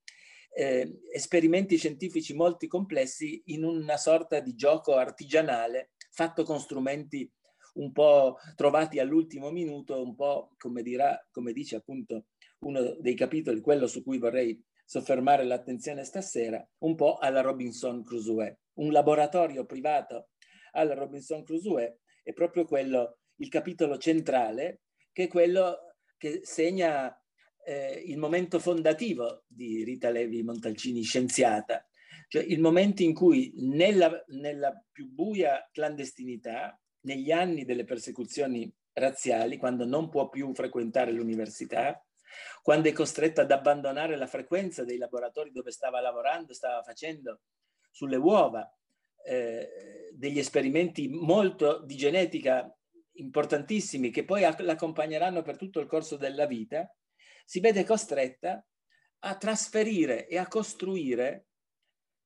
eh, 0.58 1.00
esperimenti 1.12 1.76
scientifici 1.76 2.32
molto 2.32 2.66
complessi 2.66 3.42
in 3.46 3.62
una 3.62 3.98
sorta 3.98 4.40
di 4.40 4.54
gioco 4.54 4.94
artigianale 4.94 5.90
fatto 6.10 6.44
con 6.44 6.58
strumenti 6.58 7.30
un 7.74 7.92
po' 7.92 8.38
trovati 8.54 8.98
all'ultimo 8.98 9.50
minuto, 9.50 10.02
un 10.02 10.14
po' 10.14 10.54
come, 10.56 10.80
dirà, 10.80 11.22
come 11.30 11.52
dice 11.52 11.76
appunto 11.76 12.28
uno 12.60 12.96
dei 13.00 13.14
capitoli, 13.14 13.60
quello 13.60 13.86
su 13.86 14.02
cui 14.02 14.16
vorrei 14.16 14.58
soffermare 14.86 15.44
l'attenzione 15.44 16.04
stasera, 16.04 16.66
un 16.78 16.94
po' 16.94 17.16
alla 17.16 17.42
Robinson 17.42 18.02
Crusoe. 18.02 18.60
Un 18.76 18.92
laboratorio 18.92 19.66
privato 19.66 20.30
alla 20.72 20.94
Robinson 20.94 21.44
Crusoe 21.44 21.98
è 22.22 22.32
proprio 22.32 22.64
quello, 22.64 23.18
il 23.36 23.50
capitolo 23.50 23.98
centrale, 23.98 24.80
che 25.12 25.24
è 25.24 25.28
quello 25.28 25.96
che 26.16 26.40
segna 26.44 27.14
eh, 27.66 28.00
il 28.06 28.16
momento 28.16 28.60
fondativo 28.60 29.42
di 29.48 29.82
Rita 29.82 30.10
Levi 30.10 30.44
Montalcini, 30.44 31.02
scienziata, 31.02 31.84
cioè 32.28 32.44
il 32.44 32.60
momento 32.60 33.02
in 33.02 33.12
cui 33.12 33.52
nella, 33.56 34.22
nella 34.28 34.72
più 34.92 35.10
buia 35.10 35.68
clandestinità, 35.72 36.78
negli 37.00 37.32
anni 37.32 37.64
delle 37.64 37.84
persecuzioni 37.84 38.72
razziali, 38.92 39.56
quando 39.56 39.84
non 39.84 40.08
può 40.08 40.28
più 40.28 40.54
frequentare 40.54 41.10
l'università, 41.10 42.00
quando 42.62 42.88
è 42.88 42.92
costretta 42.92 43.42
ad 43.42 43.50
abbandonare 43.50 44.16
la 44.16 44.26
frequenza 44.28 44.84
dei 44.84 44.98
laboratori 44.98 45.50
dove 45.50 45.72
stava 45.72 46.00
lavorando, 46.00 46.52
stava 46.52 46.82
facendo 46.82 47.40
sulle 47.90 48.16
uova 48.16 48.68
eh, 49.24 50.10
degli 50.12 50.38
esperimenti 50.38 51.08
molto 51.08 51.80
di 51.84 51.96
genetica 51.96 52.72
importantissimi 53.14 54.10
che 54.10 54.24
poi 54.24 54.42
l'accompagneranno 54.42 55.42
per 55.42 55.56
tutto 55.56 55.80
il 55.80 55.86
corso 55.86 56.16
della 56.16 56.46
vita, 56.46 56.88
si 57.46 57.60
vede 57.60 57.84
costretta 57.84 58.62
a 59.20 59.36
trasferire 59.36 60.26
e 60.26 60.36
a 60.36 60.48
costruire 60.48 61.46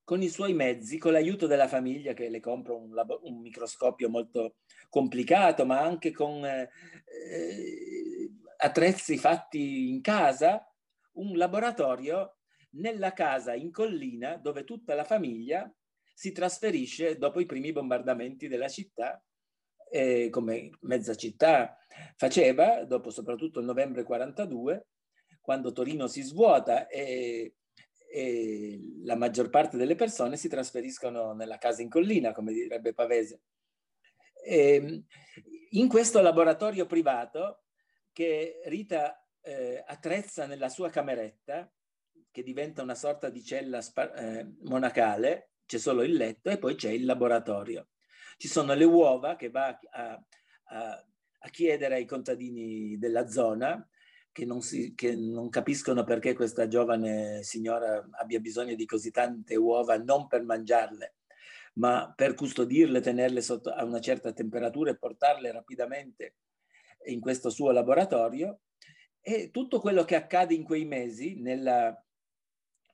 con 0.03 0.21
i 0.21 0.29
suoi 0.29 0.53
mezzi, 0.53 0.97
con 0.97 1.13
l'aiuto 1.13 1.47
della 1.47 1.67
famiglia 1.67 2.13
che 2.13 2.27
le 2.27 2.39
compra 2.39 2.73
un, 2.73 2.91
un 3.21 3.39
microscopio 3.39 4.09
molto 4.09 4.55
complicato, 4.89 5.65
ma 5.65 5.79
anche 5.79 6.11
con, 6.11 6.43
eh, 6.43 6.69
attrezzi 8.57 9.17
fatti 9.17 9.89
in 9.89 10.01
casa, 10.01 10.67
un 11.13 11.37
laboratorio 11.37 12.39
nella 12.71 13.13
casa 13.13 13.53
in 13.53 13.71
collina 13.71 14.37
dove 14.37 14.63
tutta 14.63 14.95
la 14.95 15.03
famiglia 15.03 15.71
si 16.13 16.31
trasferisce 16.31 17.17
dopo 17.17 17.39
i 17.39 17.45
primi 17.45 17.71
bombardamenti 17.71 18.47
della 18.47 18.69
città, 18.69 19.23
eh, 19.89 20.29
come 20.29 20.71
mezza 20.81 21.15
città 21.15 21.77
faceva, 22.15 22.85
dopo 22.85 23.09
soprattutto 23.09 23.59
il 23.59 23.65
novembre 23.65 24.03
42, 24.03 24.87
quando 25.41 25.71
Torino 25.71 26.07
si 26.07 26.21
svuota 26.21 26.87
e, 26.87 27.55
e 28.09 28.79
la 29.03 29.15
maggior 29.15 29.49
parte 29.49 29.77
delle 29.77 29.95
persone 29.95 30.37
si 30.37 30.47
trasferiscono 30.47 31.33
nella 31.33 31.57
casa 31.57 31.81
in 31.81 31.89
collina, 31.89 32.31
come 32.31 32.53
direbbe 32.53 32.93
Pavese. 32.93 33.41
E, 34.43 34.75
ehm, 34.75 35.05
in 35.71 35.87
questo 35.87 36.21
laboratorio 36.21 36.85
privato 36.85 37.63
che 38.11 38.61
Rita 38.65 39.25
eh, 39.41 39.83
attrezza 39.85 40.45
nella 40.45 40.69
sua 40.69 40.89
cameretta, 40.89 41.71
che 42.29 42.43
diventa 42.43 42.81
una 42.81 42.95
sorta 42.95 43.29
di 43.29 43.43
cella 43.43 43.79
eh, 44.15 44.53
monacale, 44.61 45.51
c'è 45.65 45.77
solo 45.77 46.03
il 46.03 46.13
letto 46.13 46.49
e 46.49 46.57
poi 46.57 46.75
c'è 46.75 46.89
il 46.89 47.05
laboratorio. 47.05 47.89
Ci 48.37 48.47
sono 48.47 48.73
le 48.73 48.83
uova 48.83 49.35
che 49.35 49.49
va 49.49 49.79
a, 49.89 50.25
a, 50.63 51.05
a 51.39 51.49
chiedere 51.49 51.95
ai 51.95 52.05
contadini 52.05 52.97
della 52.97 53.27
zona 53.27 53.85
che 54.31 54.45
non, 54.45 54.61
si, 54.61 54.93
che 54.95 55.15
non, 55.15 55.49
capiscono 55.49 56.03
perché 56.03 56.33
questa 56.33 56.67
giovane 56.67 57.43
signora 57.43 58.07
abbia 58.11 58.39
bisogno 58.39 58.75
di 58.75 58.85
così 58.85 59.11
tante 59.11 59.55
uova, 59.55 59.97
non 59.97 60.27
per 60.27 60.43
mangiarle, 60.43 61.15
ma 61.73 62.11
per 62.15 62.33
custodirle, 62.33 63.01
tenerle 63.01 63.41
sotto, 63.41 63.71
a 63.71 63.83
una 63.83 63.99
certa 63.99 64.31
temperatura 64.31 64.91
e 64.91 64.97
portarle 64.97 65.51
rapidamente 65.51 66.35
in 67.05 67.19
questo 67.19 67.49
suo 67.49 67.71
laboratorio. 67.71 68.61
E 69.19 69.51
tutto 69.51 69.79
quello 69.79 70.03
che 70.03 70.15
accade 70.15 70.53
in 70.53 70.63
quei 70.63 70.85
mesi 70.85 71.39
nella, 71.39 71.95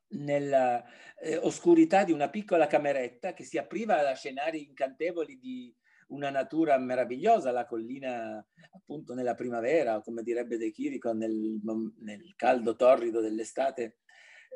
nella 0.10 0.84
eh, 1.19 1.38
oscurità 1.38 2.04
di 2.04 2.12
una 2.12 2.30
piccola 2.30 2.67
cameretta 2.67 3.34
che 3.34 3.43
si 3.43 3.58
apriva 3.58 4.02
da 4.02 4.13
scenari 4.13 4.63
incantevoli 4.63 5.38
di 5.39 5.73
una 6.08 6.30
natura 6.30 6.78
meravigliosa, 6.78 7.52
la 7.52 7.65
collina 7.65 8.46
appunto 8.72 9.13
nella 9.13 9.34
primavera, 9.34 10.02
come 10.02 10.24
direbbe 10.24 10.58
De 10.58 10.72
Chirico, 10.72 11.13
nel, 11.13 11.60
nel 12.00 12.34
caldo 12.36 12.76
torrido 12.76 13.22
dell'estate 13.22 13.98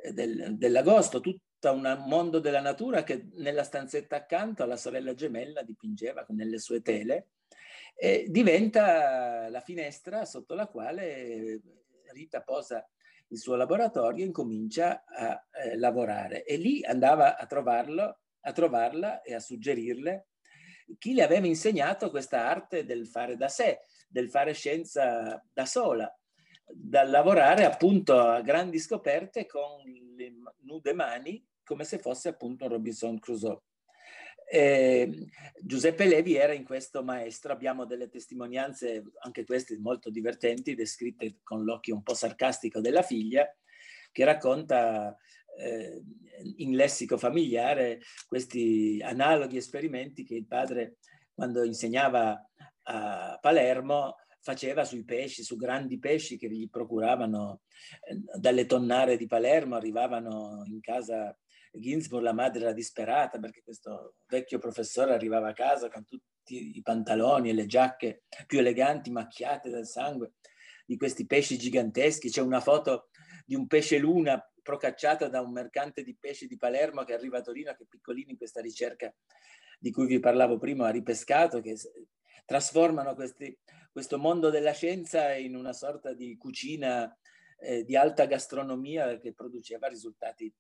eh, 0.04 0.14
del, 0.14 0.58
dell'agosto, 0.58 1.20
tutto 1.20 1.72
un 1.72 2.04
mondo 2.08 2.40
della 2.40 2.62
natura 2.62 3.04
che 3.04 3.28
nella 3.34 3.64
stanzetta 3.64 4.16
accanto 4.16 4.64
alla 4.64 4.78
sorella 4.78 5.14
gemella 5.14 5.62
dipingeva 5.62 6.26
nelle 6.30 6.58
sue 6.58 6.82
tele, 6.82 7.28
e 7.96 8.26
diventa 8.30 9.50
la 9.50 9.60
finestra 9.60 10.26
sotto 10.26 10.56
la 10.56 10.68
quale 10.68 11.62
Rita 12.12 12.42
posa 12.42 12.86
il 13.28 13.38
suo 13.38 13.56
laboratorio 13.56 14.24
e 14.24 14.28
incomincia 14.28 15.04
a 15.06 15.46
eh, 15.52 15.78
lavorare. 15.78 16.44
E 16.44 16.58
lì 16.58 16.84
andava 16.84 17.38
a, 17.38 17.46
trovarlo, 17.46 18.20
a 18.42 18.52
trovarla 18.52 19.22
e 19.22 19.34
a 19.34 19.40
suggerirle 19.40 20.28
chi 20.98 21.14
le 21.14 21.24
aveva 21.24 21.48
insegnato 21.48 22.10
questa 22.10 22.48
arte 22.48 22.86
del 22.86 23.08
fare 23.08 23.36
da 23.38 23.48
sé, 23.48 23.80
del 24.08 24.30
fare 24.30 24.54
scienza 24.54 25.44
da 25.52 25.66
sola, 25.66 26.14
da 26.66 27.04
lavorare 27.04 27.66
appunto 27.66 28.20
a 28.20 28.42
grandi 28.42 28.80
scoperte 28.80 29.46
con 29.46 29.84
le 30.16 30.34
nude 30.62 30.94
mani 30.94 31.46
come 31.64 31.84
se 31.84 32.00
fosse 32.00 32.30
appunto 32.30 32.66
un 32.66 32.72
Robinson 32.72 33.20
Crusoe. 33.20 33.62
Eh, 34.54 35.10
Giuseppe 35.62 36.06
Levi 36.06 36.36
era 36.36 36.52
in 36.52 36.66
questo 36.66 37.04
maestro, 37.04 37.54
abbiamo 37.54 37.86
delle 37.86 38.10
testimonianze, 38.10 39.04
anche 39.20 39.46
queste 39.46 39.78
molto 39.80 40.10
divertenti, 40.10 40.76
descritte 40.76 41.38
con 41.42 41.64
l'occhio 41.64 41.96
un 41.96 42.04
po' 42.04 42.14
sarcastico 42.14 42.82
della 42.82 43.02
figlia, 43.04 43.48
che 44.12 44.26
racconta 44.26 45.18
eh, 45.58 46.02
in 46.58 46.76
lessico 46.76 47.18
familiare 47.18 48.02
questi 48.28 49.00
analoghi 49.04 49.58
esperimenti 49.58 50.24
che 50.24 50.36
il 50.36 50.48
padre, 50.48 50.98
quando 51.34 51.64
insegnava 51.64 52.50
a 52.84 53.38
Palermo, 53.40 54.16
faceva 54.42 54.84
sui 54.84 55.04
pesci, 55.04 55.44
su 55.44 55.56
grandi 55.56 56.00
pesci 56.00 56.38
che 56.38 56.50
gli 56.50 56.68
procuravano 56.70 57.62
eh, 58.02 58.20
dalle 58.40 58.66
tonnare 58.66 59.18
di 59.18 59.28
Palermo, 59.28 59.76
arrivavano 59.76 60.64
in 60.66 60.80
casa 60.80 61.36
Ginsburg, 61.72 62.24
la 62.24 62.34
madre 62.34 62.64
era 62.64 62.74
disperata 62.74 63.40
perché 63.40 63.62
questo 63.64 64.16
vecchio 64.28 64.60
professore 64.60 65.14
arrivava 65.14 65.50
a 65.50 65.54
casa 65.54 65.90
con 65.90 66.04
tutti 66.04 66.76
i 66.76 66.82
pantaloni 66.82 67.50
e 67.50 67.54
le 67.54 67.66
giacche 67.66 68.24
più 68.46 68.60
eleganti 68.60 69.12
macchiate 69.12 69.70
dal 69.70 69.86
sangue 69.86 70.34
di 70.86 70.98
questi 70.98 71.26
pesci 71.26 71.58
giganteschi. 71.58 72.30
C'è 72.30 72.42
una 72.42 72.60
foto 72.60 73.10
di 73.46 73.56
un 73.56 73.68
pesce 73.68 73.98
luna 73.98 74.44
procacciato 74.62 75.28
da 75.28 75.42
un 75.42 75.52
mercante 75.52 76.04
di 76.04 76.16
pesci 76.16 76.48
di 76.48 76.58
Palermo 76.58 77.04
che 77.04 77.14
arriva 77.14 77.40
a 77.40 77.42
Torino, 77.42 77.74
che 77.74 77.84
è 77.84 77.88
piccolino 77.88 78.32
in 78.32 78.38
questa 78.38 78.62
ricerca 78.62 79.14
di 79.80 79.92
cui 79.92 80.06
vi 80.06 80.20
parlavo 80.20 80.58
prima, 80.58 80.88
ha 80.88 80.92
ripescato, 80.92 81.60
che 81.60 81.76
trasformano 82.46 83.16
questi, 83.16 83.58
questo 83.92 84.18
mondo 84.18 84.50
della 84.50 84.74
scienza 84.74 85.34
in 85.34 85.56
una 85.56 85.74
sorta 85.74 86.14
di 86.14 86.38
cucina 86.38 87.16
eh, 87.60 87.84
di 87.84 87.96
alta 87.96 88.26
gastronomia 88.26 89.18
che 89.18 89.34
produceva 89.34 89.88
risultati 89.88 90.54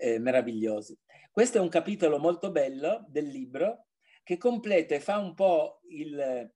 eh, 0.00 0.18
meravigliosi. 0.18 0.98
Questo 1.30 1.58
è 1.58 1.60
un 1.60 1.68
capitolo 1.68 2.18
molto 2.18 2.50
bello 2.50 3.04
del 3.08 3.26
libro 3.26 3.86
che 4.22 4.36
completa 4.36 4.94
e 4.94 5.00
fa 5.00 5.18
un 5.18 5.34
po' 5.34 5.80
il, 5.88 6.52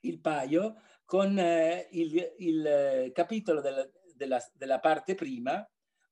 il 0.00 0.20
paio 0.20 0.82
con 1.04 1.38
eh, 1.38 1.88
il, 1.92 2.34
il, 2.38 3.10
capitolo 3.12 3.60
della, 3.60 3.88
della, 4.14 4.42
della, 4.54 4.78
parte 4.78 5.14
prima, 5.14 5.66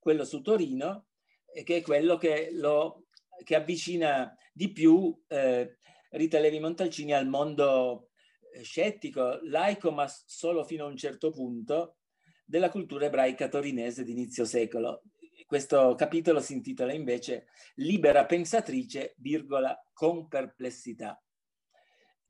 quello 0.07 0.25
su 0.25 0.40
Torino, 0.40 1.09
eh, 1.53 1.64
che 1.64 1.79
è 1.79 1.83
quello 1.83 2.16
che, 2.16 2.51
lo, 2.53 3.07
che 3.42 3.57
avvicina 3.57 4.33
di 4.53 4.71
più 4.71 5.21
eh, 5.27 5.79
Rita 6.11 6.38
Levi 6.38 6.61
Montalcini 6.61 7.12
al 7.12 7.27
mondo 7.27 8.11
eh, 8.53 8.62
scettico, 8.62 9.40
laico, 9.42 9.90
ma 9.90 10.07
solo 10.07 10.62
fino 10.62 10.85
a 10.85 10.88
un 10.88 10.97
certo 10.97 11.31
punto, 11.31 11.97
della 12.45 12.71
cultura 12.71 13.07
ebraica 13.07 13.49
torinese 13.49 14.05
di 14.05 14.12
inizio 14.12 14.45
secolo 14.45 15.03
questo 15.45 15.95
capitolo 15.97 16.40
si 16.40 16.55
intitola 16.55 16.92
invece 16.92 17.47
Libera 17.77 18.27
pensatrice, 18.27 19.14
virgola, 19.19 19.81
con 19.92 20.27
perplessità. 20.27 21.21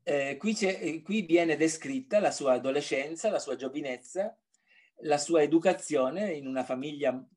Eh, 0.03 0.37
qui, 0.37 0.55
eh, 0.61 1.01
qui, 1.01 1.21
viene 1.21 1.57
descritta 1.57 2.19
la 2.19 2.31
sua 2.31 2.53
adolescenza, 2.53 3.31
la 3.31 3.39
sua 3.39 3.55
giovinezza, 3.55 4.39
la 5.01 5.17
sua 5.17 5.41
educazione 5.41 6.33
in 6.33 6.47
una 6.47 6.63
famiglia 6.63 7.27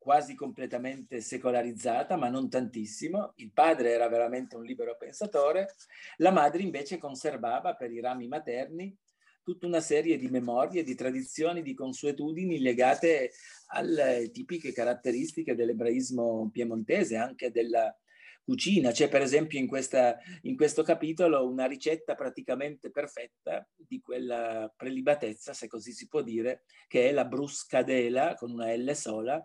quasi 0.00 0.34
completamente 0.34 1.20
secolarizzata, 1.20 2.16
ma 2.16 2.30
non 2.30 2.48
tantissimo. 2.48 3.34
Il 3.36 3.52
padre 3.52 3.92
era 3.92 4.08
veramente 4.08 4.56
un 4.56 4.64
libero 4.64 4.96
pensatore, 4.96 5.74
la 6.16 6.30
madre 6.30 6.62
invece 6.62 6.96
conservava 6.96 7.74
per 7.74 7.92
i 7.92 8.00
rami 8.00 8.26
materni 8.26 8.96
tutta 9.42 9.66
una 9.66 9.80
serie 9.80 10.16
di 10.16 10.28
memorie, 10.28 10.82
di 10.82 10.94
tradizioni, 10.94 11.62
di 11.62 11.74
consuetudini 11.74 12.60
legate 12.60 13.32
alle 13.72 14.30
tipiche 14.32 14.72
caratteristiche 14.72 15.54
dell'ebraismo 15.54 16.48
piemontese, 16.50 17.16
anche 17.16 17.50
della 17.50 17.94
cucina. 18.42 18.92
C'è 18.92 19.08
per 19.08 19.20
esempio 19.20 19.58
in, 19.58 19.66
questa, 19.66 20.18
in 20.42 20.56
questo 20.56 20.82
capitolo 20.82 21.46
una 21.46 21.66
ricetta 21.66 22.14
praticamente 22.14 22.90
perfetta 22.90 23.68
di 23.76 24.00
quella 24.00 24.72
prelibatezza, 24.74 25.52
se 25.52 25.66
così 25.66 25.92
si 25.92 26.08
può 26.08 26.22
dire, 26.22 26.62
che 26.86 27.08
è 27.08 27.12
la 27.12 27.24
bruscadela 27.26 28.34
con 28.34 28.50
una 28.50 28.74
L 28.74 28.94
sola, 28.94 29.44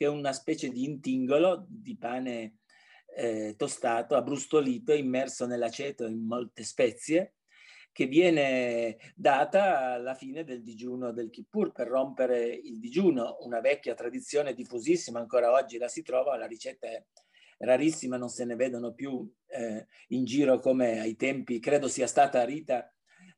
che 0.00 0.06
è 0.06 0.08
una 0.08 0.32
specie 0.32 0.70
di 0.70 0.84
intingolo 0.84 1.66
di 1.68 1.94
pane 1.94 2.60
eh, 3.14 3.54
tostato, 3.58 4.16
abbrustolito, 4.16 4.94
immerso 4.94 5.44
nell'aceto 5.44 6.06
in 6.06 6.24
molte 6.24 6.64
spezie, 6.64 7.34
che 7.92 8.06
viene 8.06 8.96
data 9.14 9.92
alla 9.92 10.14
fine 10.14 10.42
del 10.42 10.62
digiuno 10.62 11.12
del 11.12 11.28
Kippur 11.28 11.72
per 11.72 11.88
rompere 11.88 12.46
il 12.46 12.78
digiuno, 12.78 13.36
una 13.40 13.60
vecchia 13.60 13.92
tradizione 13.92 14.54
diffusissima, 14.54 15.20
ancora 15.20 15.52
oggi 15.52 15.76
la 15.76 15.88
si 15.88 16.00
trova, 16.00 16.38
la 16.38 16.46
ricetta 16.46 16.86
è 16.86 17.04
rarissima, 17.58 18.16
non 18.16 18.30
se 18.30 18.46
ne 18.46 18.56
vedono 18.56 18.94
più 18.94 19.30
eh, 19.48 19.86
in 20.08 20.24
giro 20.24 20.60
come 20.60 20.98
ai 20.98 21.14
tempi, 21.14 21.58
credo 21.58 21.88
sia 21.88 22.06
stata 22.06 22.42
Rita 22.42 22.90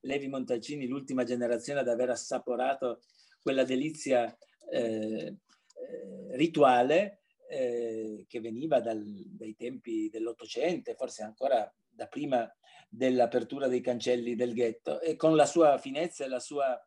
Levi 0.02 0.28
Montalcini 0.28 0.86
l'ultima 0.86 1.24
generazione 1.24 1.80
ad 1.80 1.88
aver 1.88 2.10
assaporato 2.10 3.02
quella 3.40 3.64
delizia 3.64 4.32
eh, 4.70 5.38
eh 5.82 6.12
rituale 6.32 7.22
eh, 7.48 8.24
che 8.28 8.40
veniva 8.40 8.80
dal, 8.80 9.02
dai 9.04 9.54
tempi 9.56 10.08
dell'Ottocento, 10.10 10.94
forse 10.94 11.22
ancora 11.22 11.72
da 11.88 12.06
prima 12.06 12.50
dell'apertura 12.88 13.68
dei 13.68 13.80
cancelli 13.80 14.34
del 14.34 14.54
ghetto. 14.54 15.00
E 15.00 15.16
con 15.16 15.36
la 15.36 15.46
sua 15.46 15.78
finezza 15.78 16.24
e 16.24 16.28
la 16.28 16.40
sua 16.40 16.80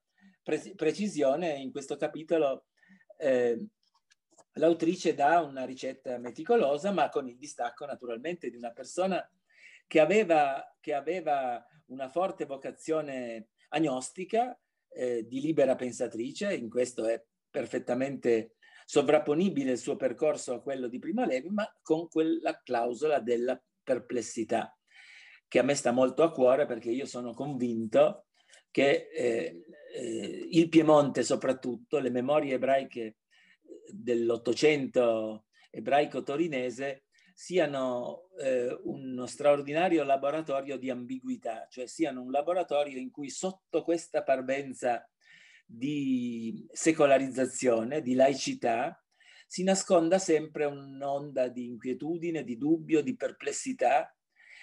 pre- 0.43 0.73
precisione 0.75 1.53
in 1.53 1.71
questo 1.71 1.95
capitolo 1.97 2.65
eh, 3.17 3.63
l'autrice 4.53 5.13
dà 5.13 5.41
una 5.41 5.65
ricetta 5.65 6.17
meticolosa 6.17 6.91
ma 6.91 7.10
con 7.10 7.27
il 7.27 7.38
distacco 7.38 7.86
naturalmente 7.86 8.49
di 8.49 8.58
una 8.58 8.71
persona 8.71 9.27
che 9.88 9.99
aveva, 9.99 10.75
che 10.79 10.93
aveva 10.93 11.63
una 11.88 12.10
forte 12.10 12.45
vocazione 12.45 13.49
agnostica 13.69 14.58
eh, 14.89 15.27
di 15.27 15.41
libera 15.41 15.75
pensatrice, 15.75 16.53
in 16.55 16.69
questo 16.69 17.05
è 17.05 17.23
perfettamente 17.51 18.55
sovrapponibile 18.85 19.71
il 19.71 19.77
suo 19.77 19.95
percorso 19.95 20.53
a 20.53 20.61
quello 20.61 20.87
di 20.87 20.99
Prima 20.99 21.25
Levi, 21.25 21.49
ma 21.49 21.67
con 21.81 22.07
quella 22.07 22.61
clausola 22.63 23.19
della 23.19 23.59
perplessità, 23.83 24.77
che 25.47 25.59
a 25.59 25.63
me 25.63 25.73
sta 25.73 25.91
molto 25.91 26.23
a 26.23 26.31
cuore 26.31 26.65
perché 26.65 26.91
io 26.91 27.05
sono 27.05 27.33
convinto 27.33 28.27
che 28.69 29.09
eh, 29.13 29.63
eh, 29.93 30.47
il 30.51 30.69
Piemonte 30.69 31.23
soprattutto, 31.23 31.99
le 31.99 32.09
memorie 32.09 32.55
ebraiche 32.55 33.17
dell'Ottocento 33.89 35.45
ebraico-torinese 35.71 37.05
siano 37.33 38.29
eh, 38.39 38.77
uno 38.83 39.25
straordinario 39.25 40.03
laboratorio 40.03 40.77
di 40.77 40.89
ambiguità, 40.89 41.67
cioè 41.69 41.85
siano 41.85 42.21
un 42.21 42.31
laboratorio 42.31 42.97
in 42.97 43.11
cui 43.11 43.29
sotto 43.29 43.83
questa 43.83 44.23
parvenza 44.23 45.05
di 45.65 46.67
secolarizzazione, 46.71 48.01
di 48.01 48.13
laicità, 48.13 49.01
si 49.47 49.63
nasconda 49.63 50.19
sempre 50.19 50.65
un'onda 50.65 51.47
di 51.47 51.65
inquietudine, 51.65 52.43
di 52.43 52.58
dubbio, 52.58 53.01
di 53.01 53.15
perplessità 53.15 54.15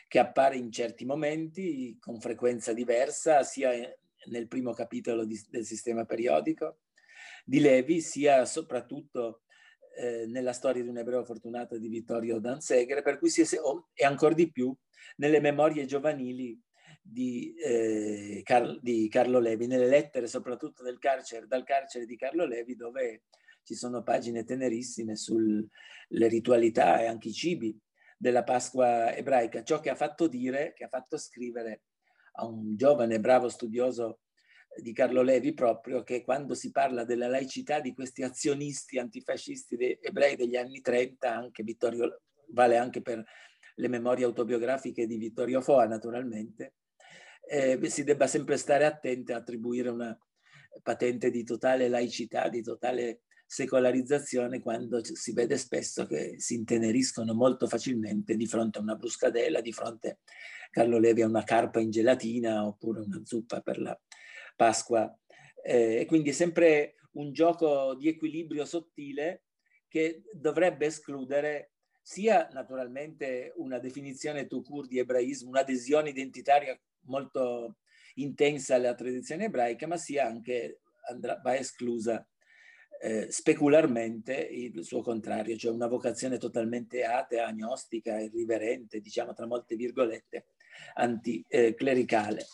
che 0.07 0.19
appare 0.19 0.57
in 0.57 0.71
certi 0.71 1.05
momenti 1.05 1.97
con 1.99 2.21
frequenza 2.21 2.73
diversa, 2.73 3.43
sia 3.43 3.71
nel 4.27 4.49
primo 4.49 4.73
capitolo 4.73 5.25
di, 5.25 5.41
del 5.49 5.65
sistema 5.65 6.05
periodico 6.05 6.81
di 7.45 7.61
Levi, 7.61 8.01
sia 8.01 8.45
soprattutto 8.45 9.43
eh, 9.97 10.27
nella 10.27 10.53
storia 10.53 10.83
di 10.83 10.89
un 10.89 10.99
ebreo 10.99 11.25
fortunato 11.25 11.79
di 11.79 11.89
Vittorio 11.89 12.39
Danzegre, 12.39 13.03
per 13.03 13.19
cui 13.19 13.31
si 13.31 13.43
è, 13.43 13.47
e 13.95 14.05
ancora 14.05 14.35
di 14.35 14.51
più 14.51 14.75
nelle 15.17 15.41
memorie 15.41 15.87
giovanili 15.87 16.61
di, 17.03 17.55
eh, 17.57 18.41
Car- 18.45 18.79
di, 18.81 19.09
Carlo 19.09 19.41
Levi, 19.41 19.67
nelle 19.67 19.89
lettere 19.89 20.27
soprattutto 20.29 20.83
del 20.83 20.99
carcere, 20.99 21.47
dal 21.47 21.65
carcere 21.65 22.07
di 22.07 22.17
Carlo 22.17 22.47
Levi, 22.47 22.77
dove 22.77 23.25
ci 23.65 23.75
sono 23.75 24.03
pagine 24.03 24.45
tenerissime 24.45 25.17
sulle 25.17 25.69
ritualità 26.09 27.01
e 27.01 27.07
anche 27.07 27.29
i 27.29 27.33
cibi 27.33 27.77
della 28.17 28.45
Pasqua 28.45 29.15
ebraica, 29.15 29.63
ciò 29.65 29.81
che 29.81 29.91
ha 29.91 29.95
fatto 29.97 30.29
dire, 30.29 30.73
che 30.75 30.85
ha 30.85 30.89
fatto 30.89 31.17
scrivere 31.17 31.83
a 32.35 32.47
un 32.47 32.77
giovane 32.77 33.21
bravo 33.21 33.49
studioso 33.49 34.21
di 34.77 34.93
Carlo 34.93 35.23
Levi 35.23 35.53
proprio 35.53 36.03
che 36.03 36.23
quando 36.23 36.55
si 36.55 36.71
parla 36.71 37.05
della 37.05 37.29
laicità 37.29 37.81
di 37.81 37.93
questi 37.93 38.23
azionisti 38.23 38.99
antifascisti 38.99 39.77
de- 39.77 39.99
ebrei 40.01 40.37
degli 40.37 40.57
anni 40.57 40.81
30, 40.81 41.35
anche 41.35 41.63
Vittorio, 41.63 42.23
vale 42.53 42.79
anche 42.79 43.03
per 43.03 43.23
le 43.75 43.89
memorie 43.89 44.25
autobiografiche 44.25 45.07
di 45.07 45.17
Vittorio 45.17 45.61
Foa 45.61 45.87
naturalmente, 45.87 46.75
eh, 47.49 47.79
si 47.89 48.05
debba 48.05 48.27
sempre 48.27 48.57
stare 48.57 48.85
attenti 48.85 49.33
a 49.33 49.37
attribuire 49.37 49.89
una 49.89 50.17
patente 50.83 51.31
di 51.31 51.45
totale 51.45 51.89
laicità, 51.89 52.49
di 52.49 52.63
totale 52.63 53.23
secolarizzazione 53.53 54.63
quando 54.63 55.05
si 55.05 55.33
vede 55.33 55.59
spesso 55.59 56.07
che 56.07 56.37
si 56.39 56.55
inteneriscono 56.55 57.35
molto 57.35 57.67
facilmente 57.67 58.35
di 58.35 58.47
fronte 58.47 58.79
a 58.79 58.81
una 58.81 58.95
bruscadella, 58.95 59.61
di 59.61 59.73
fronte 59.73 60.21
Carlo 60.71 60.99
Levi 60.99 61.21
a 61.21 61.27
una 61.27 61.45
carpa 61.45 61.79
in 61.79 61.91
gelatina 61.91 62.67
oppure 62.67 63.01
una 63.01 63.21
zuppa 63.25 63.61
per 63.61 63.79
la 63.79 64.01
Pasqua. 64.57 65.15
Eh, 65.63 66.07
quindi 66.09 66.31
è 66.31 66.33
sempre 66.33 66.95
un 67.13 67.33
gioco 67.33 67.95
di 67.95 68.09
equilibrio 68.09 68.65
sottile 68.65 69.45
che 69.87 70.23
dovrebbe 70.33 70.87
escludere 70.87 71.73
sia 72.01 72.49
naturalmente 72.53 73.53
una 73.57 73.79
definizione 73.79 74.47
tout 74.47 74.67
court 74.67 74.89
di 74.89 74.99
ebraismo, 74.99 75.51
un'adesione 75.51 76.09
identitaria 76.09 76.79
molto 77.05 77.79
intensa 78.15 78.75
alla 78.75 78.95
tradizione 78.95 79.45
ebraica, 79.45 79.87
ma 79.87 79.97
sia 79.97 80.27
anche 80.27 80.81
andrà, 81.09 81.41
va 81.43 81.57
esclusa 81.57 82.27
eh, 83.01 83.31
specularmente 83.33 84.35
il 84.35 84.85
suo 84.85 85.03
contrario, 85.03 85.57
cioè 85.57 85.73
una 85.73 85.89
vocazione 85.89 86.39
totalmente 86.39 87.05
atea, 87.05 87.47
agnostica, 87.47 88.21
irriverente, 88.21 89.01
diciamo 89.01 89.35
tra 89.35 89.47
molte 89.47 89.75
virgolette, 89.75 90.47
anticlericale. 90.95 92.47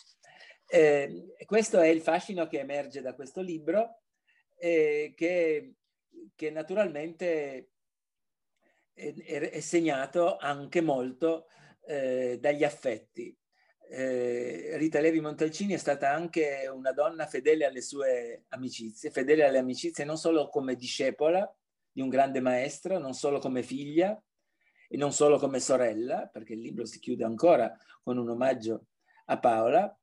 Eh, 0.65 1.35
questo 1.45 1.79
è 1.79 1.87
il 1.87 2.01
fascino 2.01 2.47
che 2.47 2.59
emerge 2.59 3.01
da 3.01 3.13
questo 3.13 3.41
libro, 3.41 4.01
eh, 4.57 5.13
che, 5.15 5.73
che, 6.35 6.49
naturalmente 6.49 7.69
è, 8.93 9.13
è, 9.13 9.59
segnato 9.59 10.37
anche 10.37 10.81
molto 10.81 11.47
eh, 11.85 12.37
dagli 12.39 12.63
affetti. 12.63 13.35
Eh, 13.91 14.77
Rita 14.77 14.99
Levi 14.99 15.19
Montalcini 15.19 15.73
è 15.73 15.77
stata 15.77 16.11
anche 16.11 16.69
una 16.71 16.91
donna 16.91 17.25
fedele 17.25 17.65
alle 17.65 17.81
sue 17.81 18.45
amicizie, 18.49 19.09
fedele 19.09 19.45
alle 19.45 19.57
amicizie 19.57 20.05
non 20.05 20.17
solo 20.17 20.47
come 20.47 20.75
discepola 20.75 21.51
di 21.91 22.01
un 22.01 22.09
grande 22.09 22.39
maestro, 22.39 22.99
non 22.99 23.13
solo 23.13 23.39
come 23.39 23.63
figlia 23.63 24.21
e 24.87 24.95
non 24.95 25.11
solo 25.11 25.39
come 25.39 25.59
sorella, 25.59 26.29
perché 26.31 26.53
il 26.53 26.61
libro 26.61 26.85
si 26.85 26.99
chiude 26.99 27.23
ancora 27.23 27.75
con 28.03 28.17
un 28.17 28.29
omaggio 28.29 28.85
a 29.25 29.39
Paola, 29.39 29.99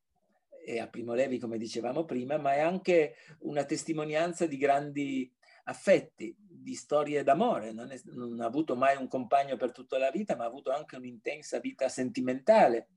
e 0.67 0.81
a 0.81 0.89
Primo 0.89 1.15
Levi, 1.15 1.39
come 1.39 1.59
dicevamo 1.59 2.05
prima, 2.05 2.39
ma 2.39 2.55
è 2.55 2.61
anche 2.61 3.15
una 3.41 3.65
testimonianza 3.65 4.47
di 4.47 4.57
grandi 4.57 5.33
affetti, 5.65 6.35
di 6.37 6.75
storie 6.75 7.23
d'amore. 7.23 7.71
Non, 7.71 7.93
è, 7.93 8.01
non, 8.07 8.41
ha 8.41 8.47
avuto 8.47 8.75
mai 8.75 8.97
un 8.97 9.07
compagno 9.07 9.57
per 9.57 9.71
tutta 9.71 9.97
la 9.97 10.11
vita, 10.11 10.35
ma 10.35 10.43
ha 10.43 10.49
avuto 10.49 10.73
anche 10.73 10.97
un'intensa 10.97 11.61
vita 11.61 11.89
sentimentale, 11.89 12.89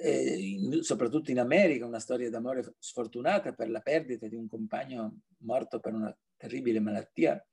eh, 0.00 0.36
in, 0.36 0.82
soprattutto 0.82 1.30
in 1.30 1.38
America, 1.38 1.86
una 1.86 1.98
storia 1.98 2.30
d'amore 2.30 2.74
sfortunata 2.78 3.52
per 3.52 3.70
la 3.70 3.80
perdita 3.80 4.26
di 4.26 4.34
un 4.34 4.48
compagno 4.48 5.20
morto 5.38 5.80
per 5.80 5.94
una 5.94 6.16
terribile 6.36 6.80
malattia. 6.80 7.44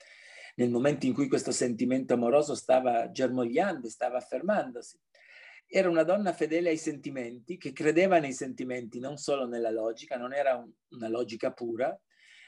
Nel 0.56 0.70
momento 0.70 1.06
in 1.06 1.14
cui 1.14 1.28
questo 1.28 1.52
sentimento 1.52 2.14
amoroso 2.14 2.56
stava 2.56 3.10
germogliando, 3.12 3.88
stava 3.90 4.18
affermandosi. 4.18 5.00
Era 5.66 5.90
una 5.90 6.04
donna 6.04 6.34
fedele 6.34 6.70
ai 6.70 6.78
sentimenti, 6.78 7.58
che 7.58 7.72
credeva 7.72 8.20
nei 8.20 8.34
sentimenti, 8.34 9.00
non 9.00 9.16
solo 9.16 9.48
nella 9.48 9.72
logica, 9.72 10.18
non 10.18 10.34
era 10.34 10.56
un, 10.56 10.70
una 10.90 11.08
logica 11.08 11.54
pura, 11.54 11.98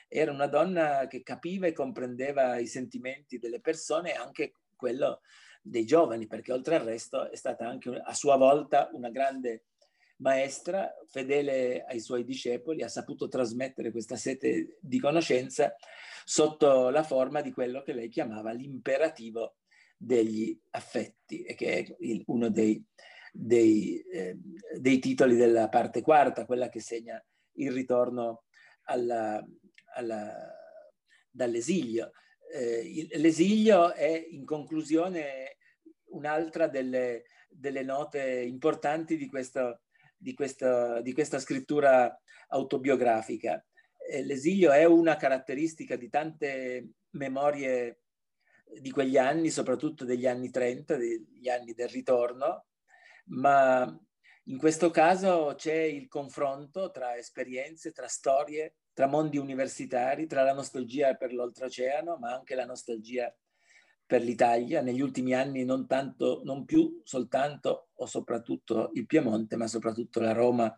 era 0.09 0.31
una 0.31 0.47
donna 0.47 1.07
che 1.07 1.23
capiva 1.23 1.65
e 1.65 1.71
comprendeva 1.71 2.57
i 2.57 2.67
sentimenti 2.67 3.39
delle 3.39 3.61
persone 3.61 4.11
e 4.11 4.17
anche 4.17 4.55
quello 4.75 5.21
dei 5.61 5.85
giovani, 5.85 6.27
perché 6.27 6.51
oltre 6.51 6.75
al 6.75 6.83
resto 6.83 7.31
è 7.31 7.35
stata 7.37 7.65
anche 7.65 7.89
a 7.89 8.13
sua 8.13 8.35
volta 8.35 8.89
una 8.91 9.09
grande 9.09 9.63
maestra, 10.23 10.91
fedele 11.07 11.83
ai 11.83 11.99
suoi 11.99 12.23
discepoli, 12.23 12.81
ha 12.81 12.87
saputo 12.87 13.27
trasmettere 13.27 13.91
questa 13.91 14.15
sete 14.15 14.77
di 14.79 14.99
conoscenza 14.99 15.75
sotto 16.23 16.89
la 16.89 17.03
forma 17.03 17.41
di 17.41 17.51
quello 17.51 17.81
che 17.83 17.93
lei 17.93 18.07
chiamava 18.07 18.51
l'imperativo 18.51 19.57
degli 19.97 20.57
affetti 20.71 21.43
e 21.43 21.53
che 21.53 21.79
è 21.79 21.95
uno 22.27 22.49
dei 22.49 22.83
dei, 23.35 23.99
eh, 24.11 24.37
dei 24.77 24.99
titoli 24.99 25.35
della 25.35 25.67
parte 25.67 26.03
quarta, 26.03 26.45
quella 26.45 26.69
che 26.69 26.79
segna 26.79 27.21
il 27.53 27.71
ritorno 27.71 28.43
alla, 28.83 29.43
alla, 29.95 30.53
dall'esilio. 31.31 32.11
Eh, 32.53 33.07
l'esilio 33.13 33.91
è 33.93 34.27
in 34.29 34.45
conclusione 34.45 35.57
un'altra 36.11 36.67
delle, 36.67 37.23
delle 37.49 37.81
note 37.81 38.21
importanti 38.21 39.17
di, 39.17 39.27
questo, 39.27 39.81
di, 40.23 40.33
questo, 40.33 41.01
di 41.01 41.13
questa 41.13 41.37
scrittura 41.37 42.19
autobiografica. 42.47 43.63
Eh, 44.09 44.23
l'esilio 44.23 44.71
è 44.71 44.85
una 44.85 45.17
caratteristica 45.17 45.95
di 45.95 46.09
tante 46.09 46.93
memorie 47.11 47.99
di 48.79 48.89
quegli 48.89 49.17
anni, 49.17 49.49
soprattutto 49.49 50.05
degli 50.05 50.25
anni 50.25 50.49
30, 50.49 50.95
degli 50.95 51.49
anni 51.49 51.73
del 51.73 51.89
ritorno, 51.89 52.65
ma 53.25 53.85
in 54.45 54.57
questo 54.57 54.89
caso 54.89 55.53
c'è 55.55 55.75
il 55.75 56.07
confronto 56.07 56.89
tra 56.89 57.15
esperienze, 57.15 57.91
tra 57.91 58.07
storie, 58.07 58.77
tra 58.93 59.07
mondi 59.07 59.37
universitari, 59.37 60.25
tra 60.25 60.43
la 60.43 60.53
nostalgia 60.53 61.13
per 61.15 61.33
l'oltreoceano, 61.33 62.17
ma 62.17 62.33
anche 62.33 62.55
la 62.55 62.65
nostalgia 62.65 63.33
per 64.13 64.21
l'Italia. 64.21 64.83
Negli 64.83 65.01
ultimi 65.01 65.33
anni 65.33 65.65
non, 65.65 65.87
tanto, 65.87 66.41
non 66.43 66.65
più 66.65 67.01
soltanto 67.03 67.87
o 67.95 68.05
soprattutto 68.05 68.91
il 68.93 69.07
Piemonte, 69.07 69.55
ma 69.55 69.65
soprattutto 69.65 70.19
la 70.19 70.33
Roma 70.33 70.71